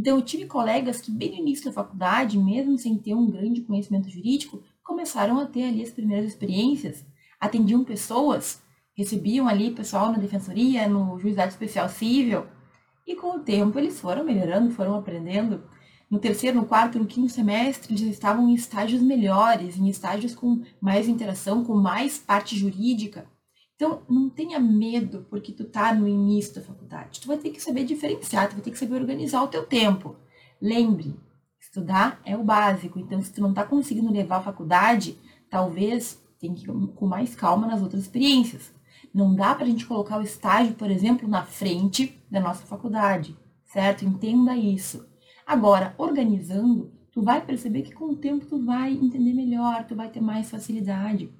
Então, 0.00 0.16
eu 0.16 0.22
tive 0.22 0.46
colegas 0.46 0.98
que, 0.98 1.10
bem 1.10 1.32
no 1.32 1.36
início 1.36 1.66
da 1.66 1.72
faculdade, 1.72 2.38
mesmo 2.38 2.78
sem 2.78 2.96
ter 2.96 3.14
um 3.14 3.30
grande 3.30 3.60
conhecimento 3.60 4.08
jurídico, 4.08 4.62
começaram 4.82 5.38
a 5.38 5.44
ter 5.44 5.64
ali 5.64 5.82
as 5.82 5.90
primeiras 5.90 6.30
experiências 6.30 7.04
atendiam 7.38 7.84
pessoas, 7.84 8.62
recebiam 8.94 9.46
ali 9.46 9.70
pessoal 9.72 10.10
na 10.10 10.16
defensoria, 10.16 10.88
no 10.88 11.18
juizado 11.18 11.50
especial 11.50 11.86
civil, 11.90 12.46
e 13.06 13.14
com 13.14 13.36
o 13.36 13.40
tempo 13.40 13.78
eles 13.78 14.00
foram 14.00 14.24
melhorando, 14.24 14.70
foram 14.70 14.94
aprendendo. 14.94 15.64
No 16.10 16.18
terceiro, 16.18 16.56
no 16.56 16.66
quarto, 16.66 16.98
no 16.98 17.04
quinto 17.04 17.28
semestre, 17.28 17.92
eles 17.92 18.10
estavam 18.10 18.48
em 18.48 18.54
estágios 18.54 19.02
melhores, 19.02 19.76
em 19.76 19.86
estágios 19.90 20.34
com 20.34 20.62
mais 20.80 21.08
interação, 21.08 21.62
com 21.62 21.74
mais 21.74 22.16
parte 22.16 22.56
jurídica. 22.56 23.26
Então, 23.80 24.02
não 24.10 24.28
tenha 24.28 24.60
medo 24.60 25.26
porque 25.30 25.52
tu 25.52 25.64
tá 25.64 25.94
no 25.94 26.06
início 26.06 26.54
da 26.54 26.60
faculdade. 26.60 27.18
Tu 27.18 27.26
vai 27.26 27.38
ter 27.38 27.48
que 27.48 27.62
saber 27.62 27.82
diferenciar, 27.84 28.46
tu 28.46 28.52
vai 28.52 28.60
ter 28.60 28.72
que 28.72 28.78
saber 28.78 28.96
organizar 28.96 29.42
o 29.42 29.48
teu 29.48 29.64
tempo. 29.64 30.16
Lembre, 30.60 31.18
estudar 31.58 32.20
é 32.22 32.36
o 32.36 32.44
básico. 32.44 32.98
Então, 32.98 33.22
se 33.22 33.32
tu 33.32 33.40
não 33.40 33.54
tá 33.54 33.64
conseguindo 33.64 34.12
levar 34.12 34.36
a 34.36 34.42
faculdade, 34.42 35.18
talvez 35.48 36.22
tem 36.38 36.52
que 36.52 36.70
ir 36.70 36.88
com 36.88 37.06
mais 37.06 37.34
calma 37.34 37.66
nas 37.66 37.80
outras 37.80 38.02
experiências. 38.02 38.70
Não 39.14 39.34
dá 39.34 39.54
para 39.54 39.64
a 39.64 39.68
gente 39.68 39.86
colocar 39.86 40.18
o 40.18 40.22
estágio, 40.22 40.74
por 40.74 40.90
exemplo, 40.90 41.26
na 41.26 41.42
frente 41.42 42.22
da 42.30 42.38
nossa 42.38 42.66
faculdade, 42.66 43.34
certo? 43.64 44.04
Entenda 44.04 44.54
isso. 44.54 45.08
Agora, 45.46 45.94
organizando, 45.96 46.92
tu 47.10 47.22
vai 47.22 47.40
perceber 47.40 47.80
que 47.80 47.94
com 47.94 48.10
o 48.10 48.16
tempo 48.16 48.44
tu 48.44 48.62
vai 48.62 48.92
entender 48.92 49.32
melhor, 49.32 49.86
tu 49.86 49.96
vai 49.96 50.10
ter 50.10 50.20
mais 50.20 50.50
facilidade. 50.50 51.32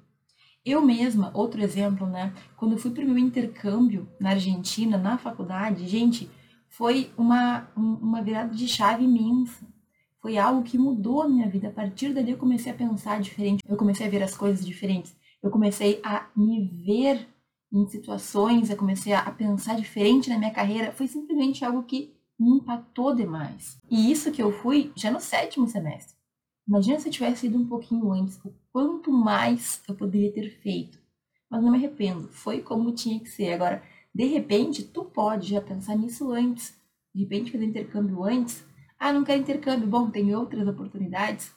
Eu 0.63 0.81
mesma, 0.81 1.31
outro 1.33 1.61
exemplo, 1.61 2.05
né? 2.05 2.33
Quando 2.55 2.73
eu 2.73 2.77
fui 2.77 2.91
para 2.91 3.03
o 3.03 3.07
meu 3.07 3.17
intercâmbio 3.17 4.07
na 4.19 4.31
Argentina, 4.31 4.95
na 4.95 5.17
faculdade, 5.17 5.87
gente, 5.87 6.29
foi 6.69 7.11
uma, 7.17 7.67
uma 7.75 8.21
virada 8.21 8.53
de 8.53 8.67
chave 8.67 9.03
imensa. 9.03 9.65
Foi 10.21 10.37
algo 10.37 10.61
que 10.61 10.77
mudou 10.77 11.23
a 11.23 11.27
minha 11.27 11.49
vida. 11.49 11.69
A 11.69 11.71
partir 11.71 12.13
dali 12.13 12.31
eu 12.31 12.37
comecei 12.37 12.71
a 12.71 12.75
pensar 12.75 13.19
diferente, 13.19 13.63
eu 13.67 13.75
comecei 13.75 14.05
a 14.05 14.09
ver 14.09 14.21
as 14.21 14.37
coisas 14.37 14.63
diferentes, 14.63 15.15
eu 15.41 15.49
comecei 15.49 15.99
a 16.03 16.27
me 16.35 16.63
ver 16.63 17.27
em 17.73 17.87
situações, 17.87 18.69
eu 18.69 18.77
comecei 18.77 19.13
a 19.13 19.31
pensar 19.31 19.75
diferente 19.75 20.29
na 20.29 20.37
minha 20.37 20.51
carreira. 20.51 20.91
Foi 20.91 21.07
simplesmente 21.07 21.65
algo 21.65 21.83
que 21.83 22.13
me 22.39 22.51
impactou 22.51 23.15
demais. 23.15 23.79
E 23.89 24.11
isso 24.11 24.31
que 24.31 24.41
eu 24.41 24.51
fui 24.51 24.91
já 24.95 25.09
no 25.09 25.19
sétimo 25.19 25.67
semestre. 25.67 26.20
Imagina 26.67 26.99
se 26.99 27.09
eu 27.09 27.11
tivesse 27.11 27.47
ido 27.47 27.57
um 27.57 27.67
pouquinho 27.67 28.11
antes, 28.11 28.39
o 28.45 28.53
quanto 28.71 29.11
mais 29.11 29.81
eu 29.87 29.95
poderia 29.95 30.31
ter 30.31 30.49
feito. 30.61 30.99
Mas 31.49 31.61
não 31.61 31.71
me 31.71 31.77
arrependo, 31.77 32.29
foi 32.29 32.61
como 32.61 32.93
tinha 32.93 33.19
que 33.19 33.29
ser. 33.29 33.53
Agora, 33.53 33.83
de 34.13 34.25
repente, 34.25 34.83
tu 34.83 35.03
pode 35.03 35.49
já 35.49 35.61
pensar 35.61 35.95
nisso 35.95 36.31
antes. 36.31 36.73
De 37.13 37.23
repente, 37.23 37.51
fazer 37.51 37.65
intercâmbio 37.65 38.23
antes. 38.23 38.63
Ah, 38.99 39.11
não 39.11 39.23
quero 39.23 39.41
intercâmbio. 39.41 39.87
Bom, 39.87 40.09
tem 40.09 40.33
outras 40.35 40.67
oportunidades. 40.67 41.51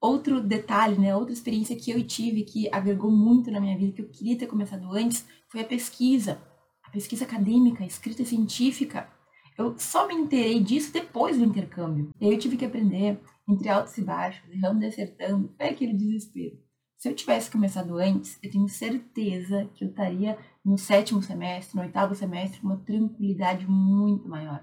Outro 0.00 0.40
detalhe, 0.40 0.98
né, 0.98 1.14
outra 1.14 1.32
experiência 1.32 1.76
que 1.76 1.90
eu 1.90 2.02
tive 2.06 2.42
que 2.42 2.68
agregou 2.72 3.10
muito 3.10 3.50
na 3.50 3.60
minha 3.60 3.76
vida, 3.76 3.92
que 3.92 4.02
eu 4.02 4.08
queria 4.08 4.36
ter 4.36 4.46
começado 4.46 4.90
antes, 4.92 5.26
foi 5.48 5.60
a 5.60 5.64
pesquisa. 5.64 6.40
A 6.82 6.90
pesquisa 6.90 7.24
acadêmica, 7.24 7.84
a 7.84 7.86
escrita 7.86 8.24
científica. 8.24 9.08
Eu 9.58 9.74
só 9.78 10.08
me 10.08 10.14
inteirei 10.14 10.58
disso 10.60 10.90
depois 10.90 11.36
do 11.36 11.44
intercâmbio. 11.44 12.08
E 12.18 12.26
aí 12.26 12.32
eu 12.32 12.38
tive 12.38 12.56
que 12.56 12.64
aprender 12.64 13.20
entre 13.52 13.68
altos 13.68 13.96
e 13.98 14.02
baixos, 14.02 14.48
errando 14.50 14.84
e 14.84 14.86
acertando. 14.86 15.52
Foi 15.56 15.68
aquele 15.68 15.94
desespero. 15.94 16.58
Se 16.96 17.08
eu 17.08 17.14
tivesse 17.14 17.50
começado 17.50 17.96
antes, 17.96 18.38
eu 18.42 18.50
tenho 18.50 18.68
certeza 18.68 19.70
que 19.74 19.84
eu 19.84 19.88
estaria 19.88 20.38
no 20.64 20.76
sétimo 20.76 21.22
semestre, 21.22 21.76
no 21.76 21.82
oitavo 21.82 22.14
semestre, 22.14 22.60
com 22.60 22.66
uma 22.66 22.76
tranquilidade 22.76 23.66
muito 23.66 24.28
maior. 24.28 24.62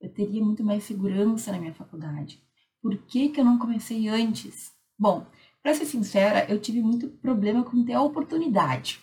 Eu 0.00 0.12
teria 0.12 0.44
muito 0.44 0.62
mais 0.62 0.84
segurança 0.84 1.50
na 1.50 1.58
minha 1.58 1.72
faculdade. 1.72 2.42
Por 2.82 2.96
que, 3.06 3.30
que 3.30 3.40
eu 3.40 3.44
não 3.44 3.58
comecei 3.58 4.06
antes? 4.06 4.72
Bom, 4.98 5.26
para 5.62 5.74
ser 5.74 5.86
sincera, 5.86 6.46
eu 6.50 6.60
tive 6.60 6.80
muito 6.80 7.08
problema 7.08 7.64
com 7.64 7.84
ter 7.84 7.94
a 7.94 8.02
oportunidade. 8.02 9.00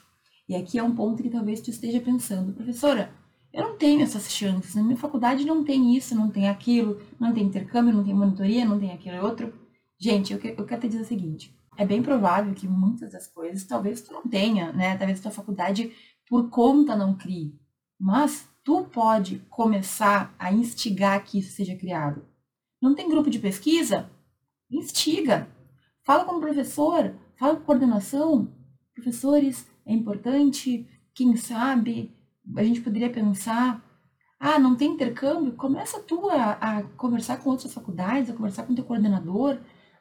E 0.47 0.55
aqui 0.55 0.77
é 0.77 0.83
um 0.83 0.95
ponto 0.95 1.23
que 1.23 1.29
talvez 1.29 1.61
tu 1.61 1.71
esteja 1.71 1.99
pensando, 1.99 2.53
professora, 2.53 3.11
eu 3.55 3.69
não 3.69 3.77
tenho 3.77 4.01
essas 4.01 4.29
chances. 4.29 4.75
Na 4.75 4.83
minha 4.83 4.97
faculdade 4.97 5.45
não 5.45 5.63
tem 5.63 5.95
isso, 5.95 6.13
não 6.13 6.29
tem 6.29 6.49
aquilo, 6.49 7.01
não 7.17 7.33
tem 7.33 7.45
intercâmbio, 7.45 7.93
não 7.93 8.03
tem 8.03 8.13
monitoria, 8.13 8.65
não 8.65 8.77
tem 8.77 8.91
aquilo 8.91 9.15
e 9.15 9.19
outro. 9.19 9.53
Gente, 9.97 10.33
eu, 10.33 10.39
eu 10.39 10.65
quero 10.65 10.81
te 10.81 10.89
dizer 10.89 11.03
o 11.03 11.07
seguinte: 11.07 11.57
é 11.77 11.85
bem 11.85 12.03
provável 12.03 12.53
que 12.53 12.67
muitas 12.67 13.13
das 13.13 13.27
coisas 13.27 13.63
talvez 13.63 14.01
tu 14.01 14.11
não 14.11 14.23
tenha, 14.23 14.73
né? 14.73 14.97
Talvez 14.97 15.21
tua 15.21 15.31
faculdade 15.31 15.93
por 16.27 16.49
conta 16.49 16.97
não 16.97 17.15
crie. 17.15 17.57
Mas 17.97 18.45
tu 18.61 18.83
pode 18.83 19.39
começar 19.49 20.35
a 20.37 20.51
instigar 20.51 21.23
que 21.23 21.39
isso 21.39 21.55
seja 21.55 21.77
criado. 21.77 22.25
Não 22.81 22.93
tem 22.93 23.09
grupo 23.09 23.29
de 23.29 23.39
pesquisa? 23.39 24.09
Instiga. 24.69 25.47
Fala 26.03 26.25
com 26.25 26.35
o 26.35 26.41
professor, 26.41 27.15
fala 27.37 27.55
com 27.55 27.61
a 27.61 27.65
coordenação. 27.65 28.53
Professores, 28.93 29.65
é 29.85 29.93
importante, 29.93 30.87
quem 31.13 31.35
sabe, 31.37 32.14
a 32.55 32.63
gente 32.63 32.81
poderia 32.81 33.09
pensar, 33.09 33.83
ah, 34.39 34.59
não 34.59 34.75
tem 34.75 34.93
intercâmbio? 34.93 35.53
Começa 35.53 35.99
tu 35.99 36.29
a, 36.29 36.51
a 36.51 36.83
conversar 36.83 37.37
com 37.37 37.49
outras 37.49 37.73
faculdades, 37.73 38.29
a 38.29 38.33
conversar 38.33 38.63
com 38.63 38.75
teu 38.75 38.83
coordenador, 38.83 39.57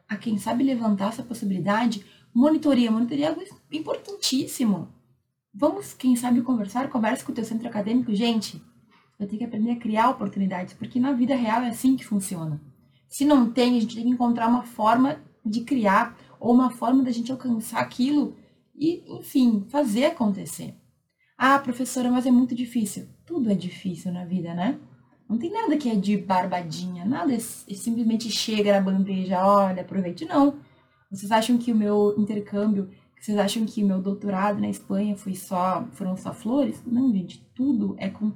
a 0.09 0.17
quem 0.17 0.39
sabe 0.39 0.65
levantar 0.65 1.09
essa 1.09 1.23
possibilidade. 1.23 2.05
Monitoria, 2.35 2.91
monitoria 2.91 3.27
é 3.27 3.29
algo 3.29 3.43
importantíssimo. 3.73 4.89
Vamos, 5.53 5.95
quem 5.95 6.17
sabe, 6.17 6.43
conversar, 6.43 6.91
conversa 6.91 7.25
com 7.25 7.33
o 7.33 7.35
teu 7.35 7.45
centro 7.45 7.69
acadêmico. 7.69 8.15
Gente, 8.15 8.61
eu 9.19 9.27
tenho 9.27 9.39
que 9.39 9.45
aprender 9.45 9.71
a 9.71 9.79
criar 9.79 10.11
oportunidades, 10.11 10.75
porque 10.75 10.99
na 10.99 11.13
vida 11.13 11.37
real 11.37 11.63
é 11.63 11.69
assim 11.69 11.97
que 11.97 12.05
funciona. 12.05 12.61
Se 13.09 13.25
não 13.25 13.51
tem, 13.51 13.77
a 13.77 13.81
gente 13.81 13.95
tem 13.95 14.05
que 14.05 14.11
encontrar 14.11 14.49
uma 14.49 14.65
forma 14.65 15.21
de 15.45 15.61
criar 15.61 16.19
ou 16.41 16.53
uma 16.53 16.71
forma 16.71 17.03
da 17.03 17.13
gente 17.13 17.31
alcançar 17.31 17.81
aquilo 17.81 18.37
e, 18.75 19.05
enfim, 19.19 19.65
fazer 19.69 20.07
acontecer. 20.07 20.75
Ah, 21.47 21.59
professora, 21.59 22.11
mas 22.11 22.25
é 22.25 22.31
muito 22.31 22.55
difícil. 22.55 23.07
Tudo 23.27 23.51
é 23.51 23.55
difícil 23.55 24.11
na 24.11 24.25
vida, 24.25 24.55
né? 24.55 24.81
Não 25.29 25.37
tem 25.37 25.53
nada 25.53 25.77
que 25.77 25.91
é 25.91 25.95
de 25.95 26.17
barbadinha, 26.17 27.05
nada 27.05 27.35
é, 27.35 27.37
é 27.37 27.39
simplesmente 27.39 28.31
chega 28.31 28.73
na 28.73 28.81
bandeja, 28.81 29.47
olha, 29.47 29.83
aproveite. 29.83 30.25
Não. 30.25 30.57
Vocês 31.11 31.31
acham 31.31 31.59
que 31.59 31.71
o 31.71 31.77
meu 31.77 32.15
intercâmbio, 32.17 32.89
vocês 33.21 33.37
acham 33.37 33.67
que 33.67 33.85
o 33.85 33.87
meu 33.87 34.01
doutorado 34.01 34.59
na 34.59 34.71
Espanha 34.71 35.19
foi 35.19 35.35
só, 35.35 35.87
foram 35.93 36.17
só 36.17 36.33
flores? 36.33 36.83
Não, 36.87 37.13
gente, 37.13 37.47
tudo 37.55 37.95
é 37.99 38.09
com 38.09 38.33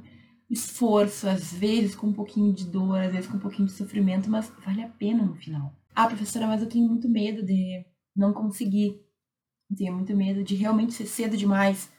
esforço, 0.50 1.30
às 1.30 1.50
vezes 1.50 1.96
com 1.96 2.08
um 2.08 2.12
pouquinho 2.12 2.52
de 2.52 2.66
dor, 2.66 3.00
às 3.00 3.12
vezes 3.12 3.26
com 3.26 3.38
um 3.38 3.40
pouquinho 3.40 3.68
de 3.68 3.72
sofrimento, 3.72 4.28
mas 4.28 4.52
vale 4.62 4.82
a 4.82 4.88
pena 4.88 5.24
no 5.24 5.34
final. 5.34 5.72
Ah, 5.94 6.06
professora, 6.06 6.46
mas 6.46 6.60
eu 6.60 6.68
tenho 6.68 6.86
muito 6.86 7.08
medo 7.08 7.42
de 7.42 7.86
não 8.14 8.34
conseguir. 8.34 9.00
Tenho 9.74 9.94
muito 9.94 10.14
medo 10.14 10.44
de 10.44 10.54
realmente 10.54 10.92
ser 10.92 11.06
cedo 11.06 11.38
demais 11.38 11.90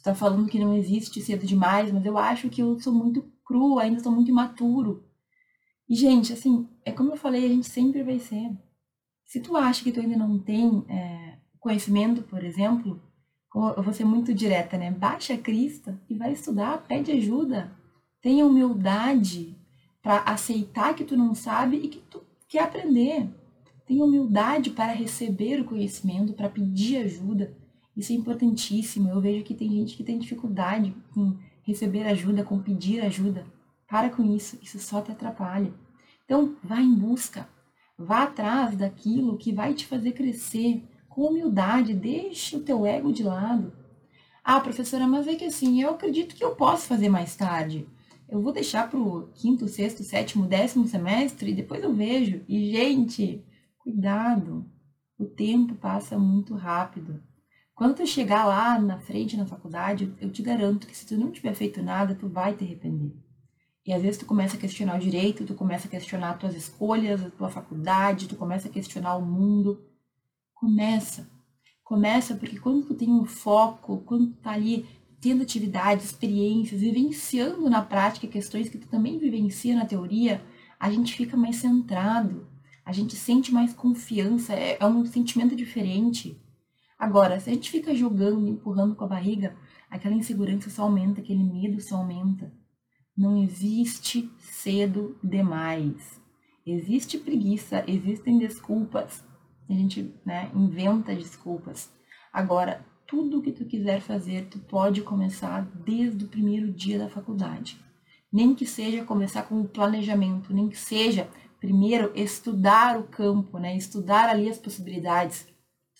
está 0.00 0.14
falando 0.14 0.48
que 0.48 0.58
não 0.58 0.74
existe 0.74 1.20
cedo 1.20 1.46
demais, 1.46 1.92
mas 1.92 2.04
eu 2.04 2.16
acho 2.16 2.48
que 2.48 2.62
eu 2.62 2.80
sou 2.80 2.92
muito 2.92 3.30
cru, 3.44 3.78
ainda 3.78 4.00
sou 4.00 4.10
muito 4.10 4.30
imaturo. 4.30 5.04
E, 5.88 5.94
gente, 5.94 6.32
assim, 6.32 6.68
é 6.84 6.90
como 6.90 7.12
eu 7.12 7.16
falei, 7.16 7.44
a 7.44 7.48
gente 7.48 7.68
sempre 7.68 8.02
vai 8.02 8.18
ser. 8.18 8.50
Se 9.26 9.40
tu 9.40 9.56
acha 9.56 9.84
que 9.84 9.92
tu 9.92 10.00
ainda 10.00 10.16
não 10.16 10.38
tem 10.38 10.84
é, 10.88 11.38
conhecimento, 11.58 12.22
por 12.22 12.42
exemplo, 12.42 13.00
eu 13.54 13.82
vou 13.82 13.92
ser 13.92 14.04
muito 14.04 14.32
direta, 14.32 14.78
né? 14.78 14.90
Baixa 14.90 15.34
a 15.34 15.38
crista 15.38 16.00
e 16.08 16.14
vai 16.14 16.32
estudar, 16.32 16.86
pede 16.86 17.12
ajuda. 17.12 17.70
Tenha 18.22 18.46
humildade 18.46 19.56
para 20.02 20.20
aceitar 20.22 20.94
que 20.94 21.04
tu 21.04 21.16
não 21.16 21.34
sabe 21.34 21.76
e 21.76 21.88
que 21.88 21.98
tu 21.98 22.22
quer 22.48 22.64
aprender. 22.64 23.28
Tenha 23.86 24.04
humildade 24.04 24.70
para 24.70 24.92
receber 24.92 25.60
o 25.60 25.64
conhecimento, 25.64 26.32
para 26.32 26.48
pedir 26.48 26.98
ajuda. 26.98 27.54
Isso 28.00 28.14
é 28.14 28.16
importantíssimo. 28.16 29.10
Eu 29.10 29.20
vejo 29.20 29.44
que 29.44 29.52
tem 29.52 29.68
gente 29.68 29.94
que 29.94 30.02
tem 30.02 30.18
dificuldade 30.18 30.96
com 31.12 31.36
receber 31.62 32.04
ajuda, 32.04 32.42
com 32.42 32.58
pedir 32.58 33.02
ajuda. 33.02 33.46
Para 33.86 34.08
com 34.08 34.24
isso, 34.24 34.58
isso 34.62 34.78
só 34.78 35.02
te 35.02 35.12
atrapalha. 35.12 35.70
Então, 36.24 36.56
vá 36.64 36.80
em 36.80 36.94
busca. 36.94 37.46
Vá 37.98 38.22
atrás 38.22 38.74
daquilo 38.74 39.36
que 39.36 39.52
vai 39.52 39.74
te 39.74 39.86
fazer 39.86 40.12
crescer 40.12 40.82
com 41.10 41.26
humildade. 41.26 41.92
Deixe 41.92 42.56
o 42.56 42.62
teu 42.62 42.86
ego 42.86 43.12
de 43.12 43.22
lado. 43.22 43.70
Ah, 44.42 44.60
professora, 44.60 45.06
mas 45.06 45.28
é 45.28 45.34
que 45.34 45.44
assim, 45.44 45.82
eu 45.82 45.90
acredito 45.90 46.34
que 46.34 46.42
eu 46.42 46.56
posso 46.56 46.86
fazer 46.86 47.10
mais 47.10 47.36
tarde. 47.36 47.86
Eu 48.26 48.40
vou 48.40 48.50
deixar 48.50 48.88
para 48.88 48.98
o 48.98 49.28
quinto, 49.34 49.68
sexto, 49.68 50.02
sétimo, 50.02 50.46
décimo 50.46 50.88
semestre 50.88 51.50
e 51.50 51.54
depois 51.54 51.82
eu 51.84 51.92
vejo. 51.92 52.40
E, 52.48 52.70
gente, 52.70 53.44
cuidado. 53.76 54.64
O 55.18 55.26
tempo 55.26 55.74
passa 55.74 56.18
muito 56.18 56.54
rápido. 56.54 57.22
Quando 57.80 57.94
tu 57.94 58.06
chegar 58.06 58.44
lá 58.44 58.78
na 58.78 58.98
frente 58.98 59.38
na 59.38 59.46
faculdade, 59.46 60.14
eu 60.20 60.30
te 60.30 60.42
garanto 60.42 60.86
que 60.86 60.94
se 60.94 61.06
tu 61.06 61.16
não 61.16 61.30
tiver 61.30 61.54
feito 61.54 61.82
nada, 61.82 62.14
tu 62.14 62.28
vai 62.28 62.52
te 62.52 62.62
arrepender. 62.62 63.16
E 63.86 63.94
às 63.94 64.02
vezes 64.02 64.18
tu 64.18 64.26
começa 64.26 64.54
a 64.54 64.60
questionar 64.60 64.96
o 64.96 65.00
direito, 65.00 65.46
tu 65.46 65.54
começa 65.54 65.88
a 65.88 65.90
questionar 65.90 66.34
tuas 66.34 66.54
escolhas, 66.54 67.24
a 67.24 67.30
tua 67.30 67.48
faculdade, 67.48 68.28
tu 68.28 68.36
começa 68.36 68.68
a 68.68 68.70
questionar 68.70 69.16
o 69.16 69.24
mundo. 69.24 69.82
Começa. 70.52 71.26
Começa 71.82 72.34
porque 72.34 72.58
quando 72.58 72.84
tu 72.84 72.94
tem 72.94 73.10
um 73.10 73.24
foco, 73.24 74.02
quando 74.04 74.26
tu 74.26 74.36
tá 74.42 74.50
ali 74.50 74.86
tendo 75.18 75.42
atividades, 75.42 76.04
experiências, 76.04 76.82
vivenciando 76.82 77.70
na 77.70 77.80
prática 77.80 78.26
questões 78.26 78.68
que 78.68 78.76
tu 78.76 78.88
também 78.88 79.18
vivencia 79.18 79.74
na 79.74 79.86
teoria, 79.86 80.44
a 80.78 80.90
gente 80.90 81.14
fica 81.14 81.34
mais 81.34 81.56
centrado, 81.56 82.46
a 82.84 82.92
gente 82.92 83.16
sente 83.16 83.50
mais 83.50 83.72
confiança, 83.72 84.52
é, 84.52 84.76
é 84.78 84.84
um 84.84 85.06
sentimento 85.06 85.56
diferente. 85.56 86.38
Agora, 87.00 87.40
se 87.40 87.48
a 87.48 87.54
gente 87.54 87.70
fica 87.70 87.94
julgando, 87.94 88.46
empurrando 88.46 88.94
com 88.94 89.04
a 89.06 89.08
barriga, 89.08 89.56
aquela 89.88 90.14
insegurança 90.14 90.68
só 90.68 90.82
aumenta, 90.82 91.22
aquele 91.22 91.42
medo 91.42 91.80
só 91.80 91.96
aumenta. 91.96 92.52
Não 93.16 93.42
existe 93.42 94.30
cedo 94.38 95.18
demais. 95.24 96.20
Existe 96.66 97.16
preguiça, 97.16 97.82
existem 97.86 98.36
desculpas. 98.36 99.24
A 99.66 99.72
gente 99.72 100.14
né, 100.26 100.50
inventa 100.54 101.14
desculpas. 101.14 101.90
Agora, 102.30 102.84
tudo 103.06 103.40
que 103.40 103.50
tu 103.50 103.64
quiser 103.64 104.02
fazer, 104.02 104.48
tu 104.50 104.58
pode 104.58 105.00
começar 105.00 105.62
desde 105.82 106.26
o 106.26 106.28
primeiro 106.28 106.70
dia 106.70 106.98
da 106.98 107.08
faculdade. 107.08 107.82
Nem 108.30 108.54
que 108.54 108.66
seja 108.66 109.06
começar 109.06 109.44
com 109.44 109.62
o 109.62 109.68
planejamento, 109.68 110.52
nem 110.52 110.68
que 110.68 110.76
seja 110.76 111.30
primeiro 111.58 112.12
estudar 112.14 112.98
o 112.98 113.04
campo, 113.04 113.58
né? 113.58 113.74
Estudar 113.74 114.28
ali 114.28 114.50
as 114.50 114.58
possibilidades 114.58 115.49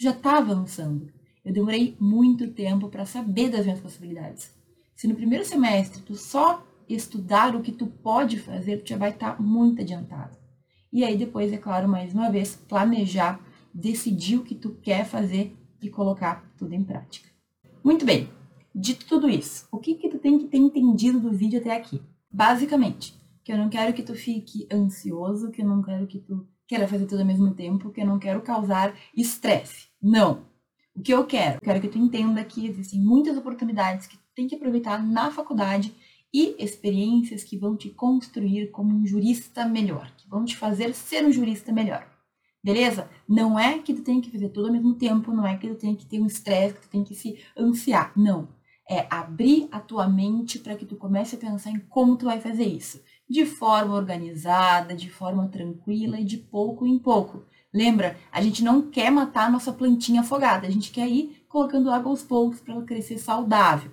já 0.01 0.13
está 0.13 0.39
avançando. 0.39 1.13
Eu 1.45 1.53
demorei 1.53 1.95
muito 2.01 2.51
tempo 2.53 2.89
para 2.89 3.05
saber 3.05 3.51
das 3.51 3.67
minhas 3.67 3.81
possibilidades. 3.81 4.51
Se 4.97 5.07
no 5.07 5.15
primeiro 5.15 5.45
semestre 5.45 6.01
tu 6.01 6.15
só 6.15 6.67
estudar 6.89 7.55
o 7.55 7.61
que 7.61 7.71
tu 7.71 7.87
pode 7.87 8.39
fazer, 8.39 8.79
tu 8.79 8.89
já 8.89 8.97
vai 8.97 9.11
estar 9.11 9.37
tá 9.37 9.43
muito 9.43 9.83
adiantado. 9.83 10.39
E 10.91 11.05
aí 11.05 11.19
depois, 11.19 11.53
é 11.53 11.59
claro, 11.59 11.87
mais 11.87 12.15
uma 12.15 12.31
vez, 12.31 12.57
planejar, 12.57 13.39
decidir 13.75 14.39
o 14.39 14.43
que 14.43 14.55
tu 14.55 14.71
quer 14.83 15.05
fazer 15.05 15.55
e 15.83 15.91
colocar 15.91 16.51
tudo 16.57 16.75
em 16.75 16.83
prática. 16.83 17.29
Muito 17.85 18.05
bem, 18.07 18.29
dito 18.75 19.07
tudo 19.07 19.29
isso, 19.29 19.69
o 19.71 19.79
que 19.79 19.95
que 19.95 20.09
tu 20.09 20.19
tem 20.19 20.39
que 20.39 20.49
ter 20.49 20.59
entendido 20.59 21.21
do 21.21 21.31
vídeo 21.31 21.61
até 21.61 21.77
aqui? 21.77 22.01
Basicamente, 22.31 23.15
que 23.45 23.53
eu 23.53 23.59
não 23.59 23.69
quero 23.69 23.93
que 23.93 24.03
tu 24.03 24.15
fique 24.15 24.67
ansioso, 24.73 25.51
que 25.51 25.61
eu 25.61 25.67
não 25.67 25.83
quero 25.83 26.07
que 26.07 26.21
tu 26.21 26.49
queira 26.67 26.89
fazer 26.89 27.05
tudo 27.07 27.21
ao 27.21 27.27
mesmo 27.27 27.55
tempo, 27.55 27.91
que 27.91 28.01
eu 28.01 28.07
não 28.07 28.19
quero 28.19 28.41
causar 28.41 28.95
estresse. 29.15 29.90
Não. 30.03 30.47
O 30.95 31.03
que 31.03 31.13
eu 31.13 31.27
quero? 31.27 31.57
Eu 31.57 31.61
quero 31.61 31.81
que 31.81 31.89
tu 31.89 31.99
entenda 31.99 32.43
que 32.45 32.67
existem 32.67 33.01
muitas 33.01 33.37
oportunidades 33.37 34.07
que 34.07 34.17
tu 34.17 34.25
tem 34.35 34.49
que 34.49 34.55
aproveitar 34.55 35.03
na 35.03 35.31
faculdade 35.31 35.95
e 36.33 36.55
experiências 36.63 37.45
que 37.45 37.57
vão 37.57 37.77
te 37.77 37.91
construir 37.91 38.71
como 38.71 38.95
um 38.95 39.07
jurista 39.07 39.67
melhor, 39.67 40.11
que 40.17 40.29
vão 40.29 40.45
te 40.45 40.57
fazer 40.57 40.95
ser 40.95 41.25
um 41.25 41.33
jurista 41.33 41.73
melhor. 41.73 42.07
Beleza? 42.63 43.11
Não 43.29 43.59
é 43.59 43.79
que 43.79 43.95
tu 43.95 44.03
tem 44.03 44.21
que 44.21 44.31
fazer 44.31 44.51
tudo 44.51 44.67
ao 44.67 44.73
mesmo 44.73 44.95
tempo, 44.95 45.33
não 45.33 45.47
é 45.47 45.57
que 45.57 45.69
tu 45.69 45.75
tem 45.75 45.95
que 45.97 46.07
ter 46.07 46.21
um 46.21 46.27
estresse, 46.27 46.75
que 46.75 46.83
tu 46.83 46.91
tem 46.91 47.05
que 47.05 47.15
se 47.15 47.39
ansiar. 47.57 48.13
Não. 48.17 48.49
É 48.89 49.07
abrir 49.09 49.69
a 49.71 49.81
tua 49.81 50.09
mente 50.09 50.59
para 50.59 50.77
que 50.77 50.85
tu 50.85 50.97
comece 50.97 51.37
a 51.37 51.39
pensar 51.39 51.71
em 51.71 51.79
como 51.79 52.17
tu 52.17 52.27
vai 52.27 52.41
fazer 52.41 52.65
isso. 52.65 53.01
De 53.29 53.47
forma 53.47 53.95
organizada, 53.95 54.95
de 54.95 55.09
forma 55.09 55.49
tranquila 55.49 56.19
e 56.19 56.25
de 56.25 56.37
pouco 56.37 56.87
em 56.87 56.99
pouco. 56.99 57.45
Lembra? 57.73 58.17
A 58.33 58.43
gente 58.43 58.65
não 58.65 58.91
quer 58.91 59.11
matar 59.11 59.47
a 59.47 59.51
nossa 59.51 59.73
plantinha 59.73 60.23
afogada, 60.23 60.67
a 60.67 60.71
gente 60.71 60.91
quer 60.91 61.09
ir 61.09 61.45
colocando 61.49 61.91
água 61.91 62.11
aos 62.11 62.23
poucos 62.23 62.61
para 62.61 62.75
ela 62.75 62.85
crescer 62.85 63.19
saudável. 63.19 63.93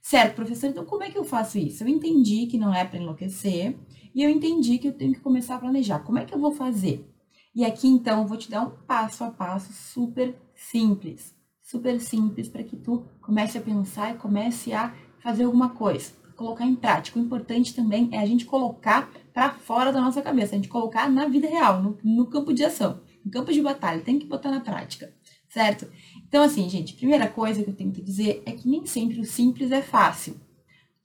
Certo, 0.00 0.36
professor, 0.36 0.68
então 0.68 0.84
como 0.84 1.02
é 1.02 1.10
que 1.10 1.18
eu 1.18 1.24
faço 1.24 1.58
isso? 1.58 1.84
Eu 1.84 1.88
entendi 1.88 2.46
que 2.46 2.56
não 2.56 2.72
é 2.72 2.84
para 2.84 2.98
enlouquecer 2.98 3.76
e 4.14 4.22
eu 4.22 4.30
entendi 4.30 4.78
que 4.78 4.88
eu 4.88 4.92
tenho 4.92 5.12
que 5.12 5.20
começar 5.20 5.56
a 5.56 5.58
planejar. 5.58 6.00
Como 6.00 6.18
é 6.18 6.24
que 6.24 6.34
eu 6.34 6.38
vou 6.38 6.52
fazer? 6.52 7.06
E 7.54 7.64
aqui 7.64 7.88
então 7.88 8.22
eu 8.22 8.26
vou 8.26 8.36
te 8.36 8.50
dar 8.50 8.62
um 8.62 8.70
passo 8.86 9.24
a 9.24 9.30
passo 9.30 9.72
super 9.72 10.34
simples, 10.54 11.34
super 11.60 12.00
simples 12.00 12.48
para 12.48 12.62
que 12.62 12.76
tu 12.76 13.04
comece 13.20 13.58
a 13.58 13.60
pensar 13.60 14.14
e 14.14 14.18
comece 14.18 14.72
a 14.72 14.94
fazer 15.18 15.44
alguma 15.44 15.70
coisa, 15.70 16.12
colocar 16.40 16.64
em 16.64 16.74
prática. 16.74 17.18
O 17.18 17.22
importante 17.22 17.74
também 17.74 18.08
é 18.12 18.18
a 18.18 18.24
gente 18.24 18.46
colocar 18.46 19.12
para 19.34 19.50
fora 19.50 19.92
da 19.92 20.00
nossa 20.00 20.22
cabeça, 20.22 20.54
a 20.54 20.56
gente 20.56 20.68
colocar 20.68 21.10
na 21.10 21.28
vida 21.28 21.46
real, 21.46 21.82
no, 21.82 21.98
no 22.02 22.26
campo 22.26 22.54
de 22.54 22.64
ação, 22.64 23.02
no 23.22 23.30
campo 23.30 23.52
de 23.52 23.60
batalha, 23.60 24.00
tem 24.00 24.18
que 24.18 24.26
botar 24.26 24.50
na 24.50 24.60
prática, 24.60 25.12
certo? 25.50 25.86
Então 26.26 26.42
assim, 26.42 26.66
gente, 26.70 26.94
primeira 26.94 27.28
coisa 27.28 27.62
que 27.62 27.68
eu 27.68 27.76
tenho 27.76 27.92
que 27.92 28.00
dizer 28.00 28.42
é 28.46 28.52
que 28.52 28.66
nem 28.66 28.86
sempre 28.86 29.20
o 29.20 29.24
simples 29.24 29.70
é 29.70 29.82
fácil. 29.82 30.40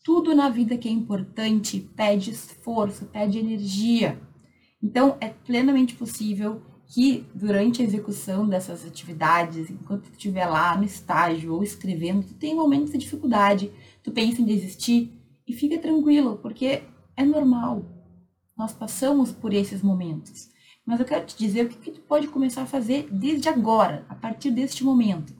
Tudo 0.05 0.33
na 0.33 0.49
vida 0.49 0.77
que 0.77 0.87
é 0.87 0.91
importante 0.91 1.79
pede 1.95 2.31
esforço, 2.31 3.05
pede 3.05 3.37
energia. 3.37 4.17
Então, 4.81 5.17
é 5.19 5.29
plenamente 5.29 5.95
possível 5.95 6.61
que 6.85 7.25
durante 7.33 7.81
a 7.81 7.85
execução 7.85 8.47
dessas 8.47 8.85
atividades, 8.85 9.71
enquanto 9.71 10.03
tu 10.03 10.11
estiver 10.11 10.45
lá 10.45 10.77
no 10.77 10.83
estágio 10.83 11.55
ou 11.55 11.63
escrevendo, 11.63 12.23
tu 12.23 12.35
tenha 12.35 12.55
momentos 12.55 12.91
de 12.91 12.99
dificuldade, 12.99 13.71
tu 14.03 14.11
pensa 14.11 14.41
em 14.41 14.45
desistir 14.45 15.11
e 15.47 15.53
fica 15.53 15.77
tranquilo, 15.77 16.37
porque 16.41 16.83
é 17.15 17.23
normal. 17.23 17.85
Nós 18.57 18.73
passamos 18.73 19.31
por 19.31 19.53
esses 19.53 19.81
momentos. 19.81 20.49
Mas 20.85 20.99
eu 20.99 21.05
quero 21.05 21.25
te 21.25 21.37
dizer 21.37 21.65
o 21.65 21.69
que, 21.69 21.77
que 21.77 21.91
tu 21.91 22.01
pode 22.01 22.27
começar 22.27 22.61
a 22.61 22.67
fazer 22.67 23.09
desde 23.11 23.49
agora, 23.49 24.05
a 24.07 24.15
partir 24.15 24.51
deste 24.51 24.83
momento. 24.83 25.35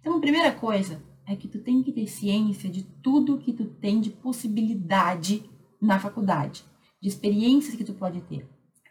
Então, 0.00 0.16
a 0.16 0.20
primeira 0.20 0.52
coisa 0.52 1.02
é 1.26 1.34
que 1.34 1.48
tu 1.48 1.58
tem 1.60 1.82
que 1.82 1.92
ter 1.92 2.06
ciência 2.06 2.68
de 2.68 2.82
tudo 3.02 3.38
que 3.38 3.52
tu 3.52 3.64
tem 3.64 4.00
de 4.00 4.10
possibilidade 4.10 5.48
na 5.80 5.98
faculdade, 5.98 6.64
de 7.00 7.08
experiências 7.08 7.74
que 7.74 7.84
tu 7.84 7.94
pode 7.94 8.20
ter. 8.22 8.46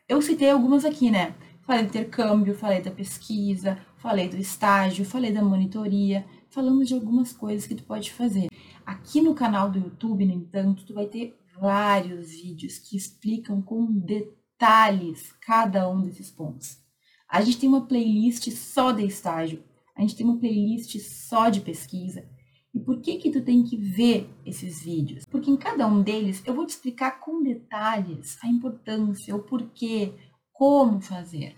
Eu 0.07 0.21
citei 0.21 0.49
algumas 0.49 0.83
aqui, 0.83 1.11
né? 1.11 1.35
Falei 1.61 1.83
do 1.83 1.89
intercâmbio, 1.89 2.55
falei 2.55 2.81
da 2.81 2.91
pesquisa, 2.91 3.77
falei 3.97 4.27
do 4.27 4.37
estágio, 4.37 5.05
falei 5.05 5.31
da 5.31 5.43
monitoria, 5.43 6.25
falamos 6.49 6.87
de 6.87 6.93
algumas 6.93 7.31
coisas 7.31 7.67
que 7.67 7.75
tu 7.75 7.83
pode 7.83 8.11
fazer. 8.11 8.49
Aqui 8.91 9.21
no 9.21 9.33
canal 9.33 9.71
do 9.71 9.79
YouTube, 9.79 10.25
no 10.25 10.33
entanto, 10.33 10.83
tu 10.85 10.93
vai 10.93 11.05
ter 11.05 11.39
vários 11.57 12.31
vídeos 12.31 12.77
que 12.77 12.97
explicam 12.97 13.61
com 13.61 13.85
detalhes 13.85 15.31
cada 15.45 15.89
um 15.89 16.01
desses 16.01 16.29
pontos. 16.29 16.77
A 17.25 17.41
gente 17.41 17.57
tem 17.57 17.69
uma 17.69 17.85
playlist 17.85 18.51
só 18.51 18.91
de 18.91 19.05
estágio, 19.05 19.63
a 19.95 20.01
gente 20.01 20.17
tem 20.17 20.25
uma 20.25 20.37
playlist 20.37 20.99
só 20.99 21.47
de 21.47 21.61
pesquisa. 21.61 22.27
E 22.73 22.81
por 22.81 22.99
que 22.99 23.15
que 23.15 23.31
tu 23.31 23.41
tem 23.41 23.63
que 23.63 23.77
ver 23.77 24.29
esses 24.45 24.83
vídeos? 24.83 25.23
Porque 25.23 25.49
em 25.49 25.55
cada 25.55 25.87
um 25.87 26.03
deles 26.03 26.43
eu 26.45 26.53
vou 26.53 26.65
te 26.65 26.71
explicar 26.71 27.21
com 27.21 27.41
detalhes 27.41 28.37
a 28.43 28.47
importância, 28.49 29.33
o 29.33 29.41
porquê, 29.41 30.13
como 30.51 30.99
fazer. 30.99 31.55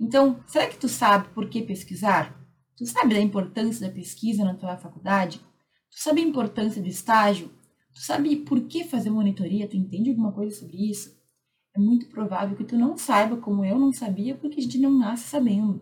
Então, 0.00 0.42
será 0.46 0.66
que 0.66 0.78
tu 0.78 0.88
sabe 0.88 1.28
por 1.34 1.46
que 1.50 1.60
pesquisar? 1.60 2.34
Tu 2.74 2.86
sabe 2.86 3.12
da 3.12 3.20
importância 3.20 3.86
da 3.86 3.92
pesquisa 3.92 4.42
na 4.46 4.54
tua 4.54 4.78
faculdade? 4.78 5.42
Tu 5.90 6.00
sabe 6.00 6.20
a 6.20 6.24
importância 6.24 6.80
do 6.80 6.88
estágio? 6.88 7.50
Tu 7.92 8.00
sabe 8.00 8.36
por 8.36 8.60
que 8.62 8.84
fazer 8.84 9.10
monitoria? 9.10 9.68
Tu 9.68 9.76
entende 9.76 10.10
alguma 10.10 10.32
coisa 10.32 10.56
sobre 10.56 10.90
isso? 10.90 11.18
É 11.74 11.78
muito 11.78 12.08
provável 12.08 12.56
que 12.56 12.64
tu 12.64 12.76
não 12.76 12.96
saiba, 12.96 13.36
como 13.36 13.64
eu 13.64 13.78
não 13.78 13.92
sabia, 13.92 14.34
porque 14.34 14.60
a 14.60 14.62
gente 14.62 14.78
não 14.78 14.96
nasce 14.96 15.28
sabendo. 15.28 15.80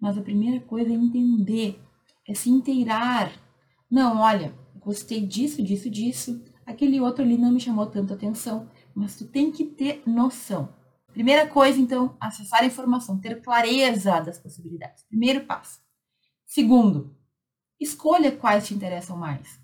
Mas 0.00 0.16
a 0.16 0.22
primeira 0.22 0.60
coisa 0.60 0.90
é 0.90 0.94
entender, 0.94 1.80
é 2.26 2.34
se 2.34 2.50
inteirar. 2.50 3.32
Não, 3.90 4.18
olha, 4.18 4.54
gostei 4.76 5.26
disso, 5.26 5.62
disso, 5.62 5.90
disso. 5.90 6.42
Aquele 6.64 7.00
outro 7.00 7.24
ali 7.24 7.38
não 7.38 7.52
me 7.52 7.60
chamou 7.60 7.86
tanta 7.86 8.14
atenção, 8.14 8.68
mas 8.94 9.16
tu 9.16 9.26
tem 9.26 9.50
que 9.50 9.64
ter 9.64 10.02
noção. 10.06 10.74
Primeira 11.12 11.46
coisa, 11.46 11.80
então, 11.80 12.14
acessar 12.20 12.62
a 12.62 12.66
informação, 12.66 13.18
ter 13.18 13.40
clareza 13.40 14.20
das 14.20 14.38
possibilidades. 14.38 15.02
Primeiro 15.04 15.46
passo. 15.46 15.80
Segundo, 16.44 17.16
escolha 17.80 18.32
quais 18.32 18.66
te 18.66 18.74
interessam 18.74 19.16
mais. 19.16 19.60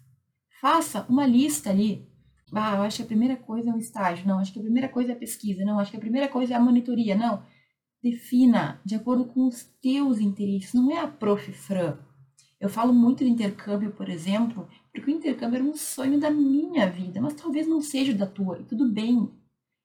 Faça 0.60 1.06
uma 1.08 1.26
lista 1.26 1.70
ali. 1.70 2.08
Ah, 2.54 2.76
eu 2.76 2.82
acho 2.82 2.98
que 2.98 3.02
a 3.02 3.06
primeira 3.06 3.36
coisa 3.36 3.70
é 3.70 3.72
o 3.72 3.78
estágio. 3.78 4.26
Não, 4.26 4.38
acho 4.38 4.52
que 4.52 4.58
a 4.58 4.62
primeira 4.62 4.88
coisa 4.88 5.12
é 5.12 5.14
a 5.14 5.18
pesquisa. 5.18 5.64
Não, 5.64 5.78
acho 5.78 5.90
que 5.90 5.96
a 5.96 6.00
primeira 6.00 6.28
coisa 6.28 6.54
é 6.54 6.56
a 6.56 6.60
monitoria. 6.60 7.16
Não. 7.16 7.42
Defina 8.02 8.80
de 8.84 8.94
acordo 8.94 9.24
com 9.24 9.46
os 9.46 9.64
teus 9.80 10.20
interesses. 10.20 10.74
Não 10.74 10.90
é 10.90 10.98
a 10.98 11.08
prof. 11.08 11.50
Fran. 11.52 11.96
Eu 12.60 12.68
falo 12.68 12.92
muito 12.92 13.24
do 13.24 13.30
intercâmbio, 13.30 13.90
por 13.90 14.08
exemplo, 14.08 14.68
porque 14.92 15.10
o 15.10 15.14
intercâmbio 15.14 15.56
era 15.56 15.64
um 15.64 15.74
sonho 15.74 16.20
da 16.20 16.30
minha 16.30 16.88
vida, 16.88 17.20
mas 17.20 17.34
talvez 17.34 17.66
não 17.66 17.80
seja 17.80 18.14
da 18.14 18.26
tua. 18.26 18.60
E 18.60 18.64
tudo 18.64 18.88
bem. 18.88 19.32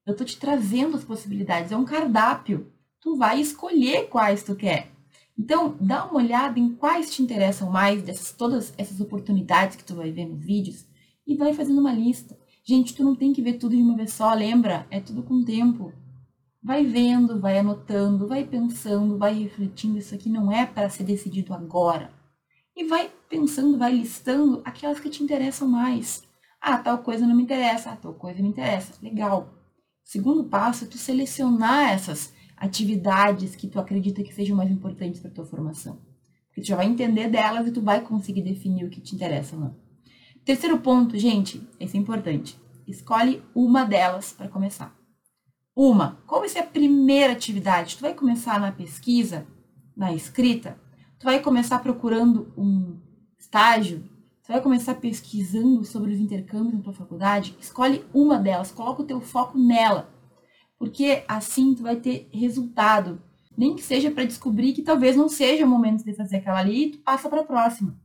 Eu 0.06 0.16
tô 0.16 0.24
te 0.24 0.38
trazendo 0.38 0.96
as 0.96 1.04
possibilidades. 1.04 1.72
É 1.72 1.78
um 1.78 1.86
cardápio. 1.86 2.72
Tu 3.02 3.16
vai 3.16 3.40
escolher 3.40 4.10
quais 4.10 4.44
tu 4.44 4.56
quer. 4.56 4.92
Então, 5.38 5.78
dá 5.80 6.06
uma 6.06 6.16
olhada 6.16 6.60
em 6.60 6.74
quais 6.74 7.12
te 7.12 7.22
interessam 7.22 7.70
mais 7.70 8.02
dessas 8.02 8.32
todas 8.32 8.74
essas 8.78 9.00
oportunidades 9.00 9.76
que 9.76 9.84
tu 9.84 9.96
vai 9.96 10.12
ver 10.12 10.26
nos 10.26 10.44
vídeos 10.44 10.86
e 11.28 11.36
vai 11.36 11.54
fazendo 11.54 11.80
uma 11.80 11.94
lista. 11.94 12.38
Gente, 12.66 12.96
tu 12.96 13.04
não 13.04 13.16
tem 13.16 13.32
que 13.32 13.42
ver 13.42 13.54
tudo 13.54 13.76
de 13.76 13.82
uma 13.82 13.96
vez 13.96 14.14
só, 14.14 14.34
lembra? 14.34 14.88
É 14.90 15.00
tudo 15.00 15.22
com 15.22 15.44
tempo. 15.44 15.94
Vai 16.62 16.84
vendo, 16.86 17.40
vai 17.40 17.60
anotando, 17.60 18.28
vai 18.28 18.44
pensando, 18.46 19.18
vai 19.18 19.44
refletindo. 19.44 19.98
Isso 19.98 20.16
aqui 20.16 20.28
não 20.28 20.52
é 20.52 20.66
para 20.66 20.90
ser 20.90 21.04
decidido 21.04 21.54
agora. 21.54 22.12
E 22.76 22.84
vai 22.86 23.12
pensando, 23.30 23.78
vai 23.78 23.94
listando 23.94 24.62
aquelas 24.66 25.00
que 25.00 25.10
te 25.10 25.24
interessam 25.24 25.68
mais. 25.68 26.24
Ah, 26.60 26.78
tal 26.78 26.98
coisa 26.98 27.26
não 27.28 27.36
me 27.36 27.44
interessa, 27.44 27.92
ah, 27.92 27.96
tal 27.96 28.14
coisa 28.14 28.42
me 28.42 28.50
interessa. 28.50 28.94
Legal. 29.02 29.54
Segundo 30.04 30.46
passo 30.46 30.86
é 30.86 30.88
tu 30.88 30.98
selecionar 30.98 31.92
essas 31.92 32.34
atividades 32.58 33.56
que 33.56 33.68
tu 33.68 33.80
acredita 33.80 34.24
que 34.24 34.34
sejam 34.34 34.58
mais 34.58 34.72
importantes 34.72 35.22
para 35.22 35.32
tua 35.32 35.46
formação. 35.46 36.00
Porque 36.48 36.62
tu 36.62 36.68
já 36.68 36.76
vai 36.76 36.88
entender 36.88 37.30
delas 37.30 37.68
e 37.68 37.72
tu 37.72 37.82
vai 37.82 38.02
conseguir 38.02 38.42
definir 38.42 38.84
o 38.84 38.90
que 38.90 39.00
te 39.00 39.16
interessa 39.16 39.56
ou 39.56 39.62
não. 39.62 39.76
Terceiro 40.44 40.80
ponto, 40.80 41.18
gente, 41.18 41.62
esse 41.80 41.96
é 41.96 42.00
importante. 42.00 42.60
Escolhe 42.88 43.44
uma 43.54 43.86
delas 43.86 44.32
para 44.32 44.48
começar. 44.48 44.96
Uma, 45.76 46.18
qual 46.26 46.42
vai 46.42 46.50
ser 46.50 46.60
a 46.60 46.66
primeira 46.66 47.34
atividade? 47.34 47.98
Tu 47.98 48.02
vai 48.02 48.14
começar 48.14 48.60
na 48.60 48.72
pesquisa, 48.72 49.46
na 49.96 50.12
escrita? 50.14 50.80
Tu 51.20 51.26
vai 51.26 51.40
começar 51.40 51.80
procurando 51.80 52.52
um 52.58 52.98
estágio? 53.38 54.04
Tu 54.42 54.52
vai 54.52 54.62
começar 54.62 54.96
pesquisando 54.96 55.84
sobre 55.84 56.14
os 56.14 56.20
intercâmbios 56.20 56.74
na 56.74 56.82
tua 56.82 56.94
faculdade? 56.94 57.56
Escolhe 57.60 58.04
uma 58.14 58.40
delas, 58.40 58.72
coloca 58.72 59.04
o 59.04 59.06
teu 59.06 59.22
foco 59.22 59.58
nela. 59.58 60.10
Porque 60.78 61.24
assim 61.28 61.74
tu 61.74 61.84
vai 61.84 61.96
ter 61.96 62.30
resultado. 62.32 63.22
Nem 63.58 63.76
que 63.76 63.82
seja 63.82 64.12
para 64.12 64.26
descobrir 64.26 64.74
que 64.74 64.84
talvez 64.84 65.16
não 65.16 65.28
seja 65.28 65.66
o 65.66 65.70
momento 65.70 66.04
de 66.04 66.14
fazer 66.14 66.38
aquela 66.38 66.60
ali 66.60 66.86
e 66.86 66.92
tu 66.92 66.98
passa 67.00 67.28
para 67.28 67.42
a 67.42 67.46
próxima. 67.46 68.00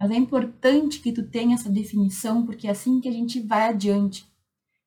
Mas 0.00 0.10
é 0.10 0.16
importante 0.16 1.00
que 1.00 1.12
tu 1.12 1.22
tenha 1.22 1.54
essa 1.54 1.70
definição, 1.70 2.44
porque 2.44 2.66
é 2.66 2.70
assim 2.70 3.00
que 3.00 3.08
a 3.08 3.12
gente 3.12 3.40
vai 3.40 3.68
adiante. 3.68 4.26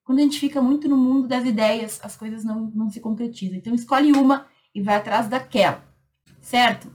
Quando 0.04 0.19
a 0.19 0.21
gente 0.21 0.39
fica 0.39 0.62
muito 0.62 0.88
no 0.88 0.97
mundo 0.97 1.28
das 1.28 1.45
ideias, 1.45 2.00
as 2.04 2.15
coisas 2.15 2.43
não, 2.43 2.71
não 2.73 2.89
se 2.89 3.00
concretizam. 3.00 3.58
Então, 3.58 3.76
escolhe 3.76 4.12
uma 4.13 4.47
e 4.73 4.82
vai 4.82 4.95
atrás 4.95 5.28
daquela, 5.28 5.84
certo? 6.39 6.89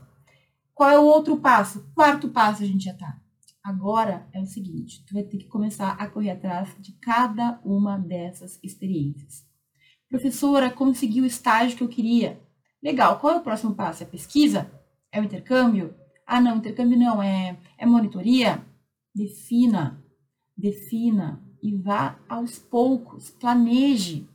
Qual 0.73 0.89
é 0.89 0.97
o 0.97 1.05
outro 1.05 1.37
passo? 1.37 1.85
Quarto 1.93 2.29
passo 2.29 2.63
a 2.63 2.65
gente 2.65 2.85
já 2.85 2.93
tá. 2.93 3.21
Agora 3.63 4.27
é 4.33 4.41
o 4.41 4.45
seguinte, 4.45 5.05
tu 5.05 5.13
vai 5.13 5.23
ter 5.23 5.37
que 5.37 5.47
começar 5.47 5.91
a 5.91 6.07
correr 6.07 6.31
atrás 6.31 6.75
de 6.79 6.91
cada 6.93 7.61
uma 7.63 7.97
dessas 7.97 8.59
experiências. 8.63 9.45
Professora, 10.13 10.69
consegui 10.69 11.21
o 11.21 11.25
estágio 11.25 11.75
que 11.75 11.83
eu 11.83 11.87
queria. 11.87 12.39
Legal, 12.83 13.17
qual 13.17 13.33
é 13.33 13.37
o 13.37 13.41
próximo 13.41 13.73
passo? 13.73 14.03
É 14.03 14.05
pesquisa? 14.05 14.71
É 15.11 15.19
o 15.19 15.23
intercâmbio? 15.23 15.95
Ah, 16.23 16.39
não, 16.39 16.57
intercâmbio 16.57 16.99
não, 16.99 17.19
é, 17.19 17.57
é 17.79 17.85
monitoria. 17.87 18.63
Defina, 19.15 20.05
defina 20.55 21.43
e 21.63 21.75
vá 21.75 22.19
aos 22.29 22.59
poucos, 22.59 23.31
planeje. 23.31 24.29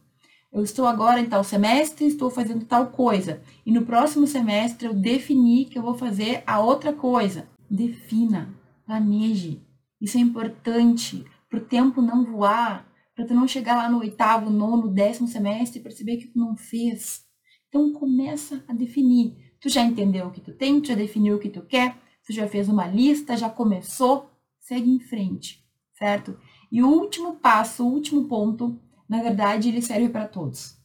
Eu 0.53 0.65
estou 0.65 0.85
agora 0.85 1.21
em 1.21 1.27
tal 1.27 1.45
semestre, 1.45 2.07
estou 2.07 2.29
fazendo 2.29 2.65
tal 2.65 2.89
coisa. 2.89 3.41
E 3.65 3.71
no 3.71 3.87
próximo 3.87 4.27
semestre 4.27 4.89
eu 4.89 4.95
defini 4.95 5.65
que 5.65 5.79
eu 5.79 5.83
vou 5.85 5.95
fazer 5.95 6.43
a 6.45 6.59
outra 6.59 6.93
coisa. 6.93 7.49
Defina, 7.71 8.53
planeje. 8.85 9.63
Isso 10.01 10.19
é 10.19 10.21
importante 10.21 11.25
para 11.49 11.61
o 11.61 11.65
tempo 11.65 12.03
não 12.03 12.25
voar, 12.25 12.85
para 13.19 13.27
tu 13.27 13.35
não 13.35 13.49
chegar 13.49 13.75
lá 13.75 13.91
no 13.91 13.99
oitavo, 13.99 14.49
nono, 14.49 14.87
décimo 14.87 15.27
semestre 15.27 15.81
e 15.81 15.83
perceber 15.83 16.19
que 16.19 16.29
tu 16.29 16.39
não 16.39 16.57
fez. 16.57 17.25
Então 17.69 17.93
começa 17.93 18.63
a 18.69 18.73
definir. 18.73 19.37
Tu 19.61 19.69
já 19.69 19.83
entendeu 19.83 20.29
o 20.29 20.31
que 20.31 20.41
tu 20.41 20.53
tem, 20.53 20.81
tu 20.81 20.87
já 20.87 20.95
definiu 20.95 21.35
o 21.35 21.41
que 21.41 21.49
tu 21.49 21.63
quer, 21.63 21.97
tu 22.25 22.33
já 22.33 22.47
fez 22.47 22.69
uma 22.69 22.87
lista, 22.87 23.37
já 23.37 23.51
começou, 23.51 24.31
segue 24.61 24.89
em 24.89 25.01
frente, 25.01 25.65
certo? 25.95 26.39
E 26.71 26.81
o 26.81 26.87
último 26.87 27.35
passo, 27.35 27.85
o 27.85 27.93
último 27.93 28.29
ponto 28.29 28.81
na 29.09 29.21
verdade, 29.21 29.69
ele 29.69 29.83
serve 29.83 30.11
para 30.11 30.29
todos. 30.29 30.77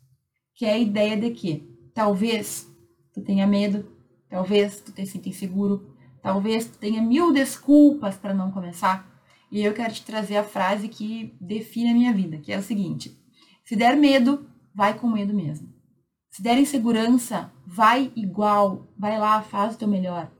Que 0.56 0.65
é 0.65 0.74
a 0.74 0.80
ideia 0.80 1.15
de 1.15 1.30
que 1.30 1.69
talvez 1.93 2.67
tu 3.13 3.22
tenha 3.22 3.46
medo, 3.46 3.91
talvez 4.28 4.82
tu 4.82 4.91
te 4.91 5.06
sinta 5.06 5.30
inseguro, 5.30 5.96
talvez 6.19 6.65
tu 6.65 6.80
tenha 6.80 7.00
mil 7.00 7.32
desculpas 7.32 8.15
para 8.15 8.34
não 8.34 8.50
começar. 8.50 9.12
E 9.53 9.61
eu 9.63 9.71
quero 9.71 9.93
te 9.93 10.03
trazer 10.03 10.35
a 10.37 10.43
frase 10.43 10.87
que 10.89 11.31
define 11.39 11.91
a 11.91 11.93
minha 11.93 12.11
vida, 12.11 12.39
que 12.39 12.51
é 12.51 12.57
o 12.57 12.63
seguinte: 12.63 13.15
se 13.63 13.75
der 13.75 13.95
medo, 13.95 14.47
vai 14.73 14.97
com 14.97 15.07
medo 15.07 15.31
mesmo. 15.31 15.71
Se 16.31 16.41
der 16.41 16.57
insegurança, 16.57 17.53
vai 17.63 18.11
igual, 18.15 18.87
vai 18.97 19.19
lá, 19.19 19.43
faz 19.43 19.75
o 19.75 19.77
teu 19.77 19.87
melhor. 19.87 20.31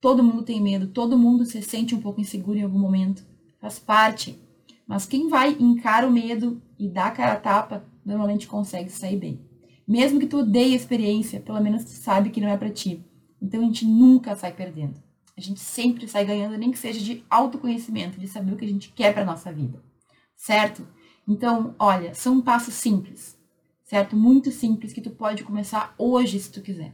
Todo 0.00 0.24
mundo 0.24 0.42
tem 0.42 0.60
medo, 0.60 0.88
todo 0.88 1.16
mundo 1.16 1.44
se 1.44 1.62
sente 1.62 1.94
um 1.94 2.00
pouco 2.00 2.20
inseguro 2.20 2.58
em 2.58 2.64
algum 2.64 2.80
momento. 2.80 3.24
Faz 3.60 3.78
parte. 3.78 4.36
Mas 4.88 5.06
quem 5.06 5.28
vai 5.28 5.56
encara 5.60 6.08
o 6.08 6.10
medo 6.10 6.60
e 6.76 6.88
dá 6.88 7.06
a 7.06 7.10
cara 7.12 7.34
a 7.34 7.40
tapa, 7.40 7.84
normalmente 8.04 8.48
consegue 8.48 8.90
sair 8.90 9.18
bem. 9.18 9.40
Mesmo 9.86 10.18
que 10.18 10.26
tu 10.26 10.38
odeie 10.38 10.72
a 10.72 10.76
experiência, 10.76 11.38
pelo 11.38 11.60
menos 11.60 11.84
tu 11.84 11.90
sabe 11.90 12.30
que 12.30 12.40
não 12.40 12.48
é 12.48 12.56
para 12.56 12.70
ti. 12.70 13.04
Então 13.40 13.60
a 13.60 13.64
gente 13.64 13.86
nunca 13.86 14.34
sai 14.34 14.52
perdendo. 14.52 15.07
A 15.38 15.40
gente 15.40 15.60
sempre 15.60 16.08
sai 16.08 16.24
ganhando, 16.24 16.58
nem 16.58 16.72
que 16.72 16.78
seja 16.78 16.98
de 16.98 17.24
autoconhecimento, 17.30 18.18
de 18.18 18.26
saber 18.26 18.52
o 18.52 18.56
que 18.56 18.64
a 18.64 18.68
gente 18.68 18.90
quer 18.90 19.14
para 19.14 19.24
nossa 19.24 19.52
vida. 19.52 19.80
Certo? 20.34 20.84
Então, 21.28 21.76
olha, 21.78 22.12
são 22.12 22.42
passos 22.42 22.74
simples, 22.74 23.38
certo? 23.84 24.16
Muito 24.16 24.50
simples 24.50 24.92
que 24.92 25.00
tu 25.00 25.10
pode 25.10 25.44
começar 25.44 25.94
hoje 25.96 26.40
se 26.40 26.50
tu 26.50 26.60
quiser. 26.60 26.92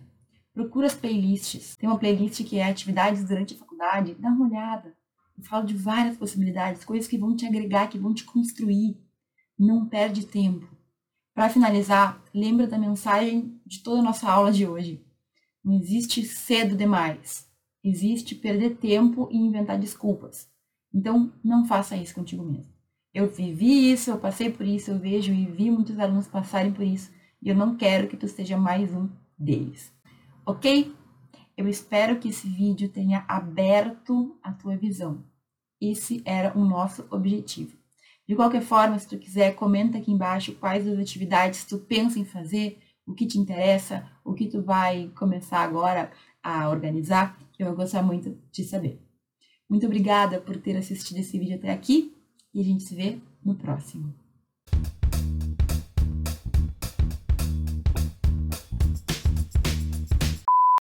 Procura 0.52 0.86
as 0.86 0.94
playlists. 0.94 1.74
Tem 1.74 1.88
uma 1.88 1.98
playlist 1.98 2.44
que 2.44 2.58
é 2.58 2.68
atividades 2.68 3.24
durante 3.24 3.54
a 3.54 3.56
faculdade, 3.56 4.14
dá 4.16 4.28
uma 4.28 4.46
olhada. 4.46 4.94
Eu 5.38 5.42
falo 5.42 5.64
de 5.64 5.72
várias 5.72 6.18
possibilidades, 6.18 6.84
coisas 6.84 7.08
que 7.08 7.16
vão 7.16 7.34
te 7.34 7.46
agregar, 7.46 7.88
que 7.88 7.98
vão 7.98 8.12
te 8.12 8.24
construir. 8.24 8.98
Não 9.58 9.88
perde 9.88 10.26
tempo. 10.26 10.68
Para 11.32 11.48
finalizar, 11.48 12.22
lembra 12.34 12.66
da 12.66 12.76
mensagem 12.76 13.58
de 13.64 13.82
toda 13.82 14.00
a 14.00 14.04
nossa 14.04 14.30
aula 14.30 14.52
de 14.52 14.66
hoje. 14.66 15.02
Não 15.64 15.74
existe 15.74 16.22
cedo 16.24 16.76
demais. 16.76 17.53
Existe 17.84 18.34
perder 18.34 18.76
tempo 18.76 19.28
e 19.30 19.36
inventar 19.36 19.78
desculpas. 19.78 20.48
Então, 20.92 21.30
não 21.44 21.66
faça 21.66 21.96
isso 21.96 22.14
contigo 22.14 22.42
mesmo. 22.42 22.72
Eu 23.12 23.28
vivi 23.28 23.92
isso, 23.92 24.10
eu 24.10 24.18
passei 24.18 24.50
por 24.50 24.64
isso, 24.66 24.90
eu 24.90 24.98
vejo 24.98 25.32
e 25.32 25.44
vi 25.46 25.70
muitos 25.70 25.98
alunos 25.98 26.26
passarem 26.26 26.72
por 26.72 26.84
isso, 26.84 27.12
e 27.42 27.48
eu 27.48 27.54
não 27.54 27.76
quero 27.76 28.08
que 28.08 28.16
tu 28.16 28.26
seja 28.26 28.56
mais 28.56 28.92
um 28.94 29.08
deles. 29.38 29.92
Ok? 30.46 30.94
Eu 31.56 31.68
espero 31.68 32.18
que 32.18 32.28
esse 32.28 32.48
vídeo 32.48 32.88
tenha 32.88 33.24
aberto 33.28 34.36
a 34.42 34.50
tua 34.50 34.76
visão. 34.76 35.22
Esse 35.80 36.22
era 36.24 36.58
o 36.58 36.64
nosso 36.64 37.06
objetivo. 37.10 37.76
De 38.26 38.34
qualquer 38.34 38.62
forma, 38.62 38.98
se 38.98 39.06
tu 39.06 39.18
quiser, 39.18 39.54
comenta 39.54 39.98
aqui 39.98 40.10
embaixo 40.10 40.54
quais 40.54 40.88
as 40.88 40.98
atividades 40.98 41.64
tu 41.64 41.78
pensa 41.78 42.18
em 42.18 42.24
fazer, 42.24 42.78
o 43.06 43.12
que 43.12 43.26
te 43.26 43.38
interessa, 43.38 44.08
o 44.24 44.32
que 44.32 44.46
tu 44.46 44.62
vai 44.62 45.12
começar 45.14 45.60
agora 45.60 46.10
a 46.42 46.70
organizar, 46.70 47.38
eu 47.58 47.66
vou 47.66 47.76
gostar 47.76 48.02
muito 48.02 48.36
de 48.50 48.64
saber. 48.64 49.00
Muito 49.68 49.86
obrigada 49.86 50.40
por 50.40 50.56
ter 50.56 50.76
assistido 50.76 51.18
esse 51.18 51.38
vídeo 51.38 51.56
até 51.56 51.70
aqui 51.70 52.14
e 52.52 52.60
a 52.60 52.64
gente 52.64 52.84
se 52.84 52.94
vê 52.94 53.18
no 53.44 53.54
próximo. 53.54 54.14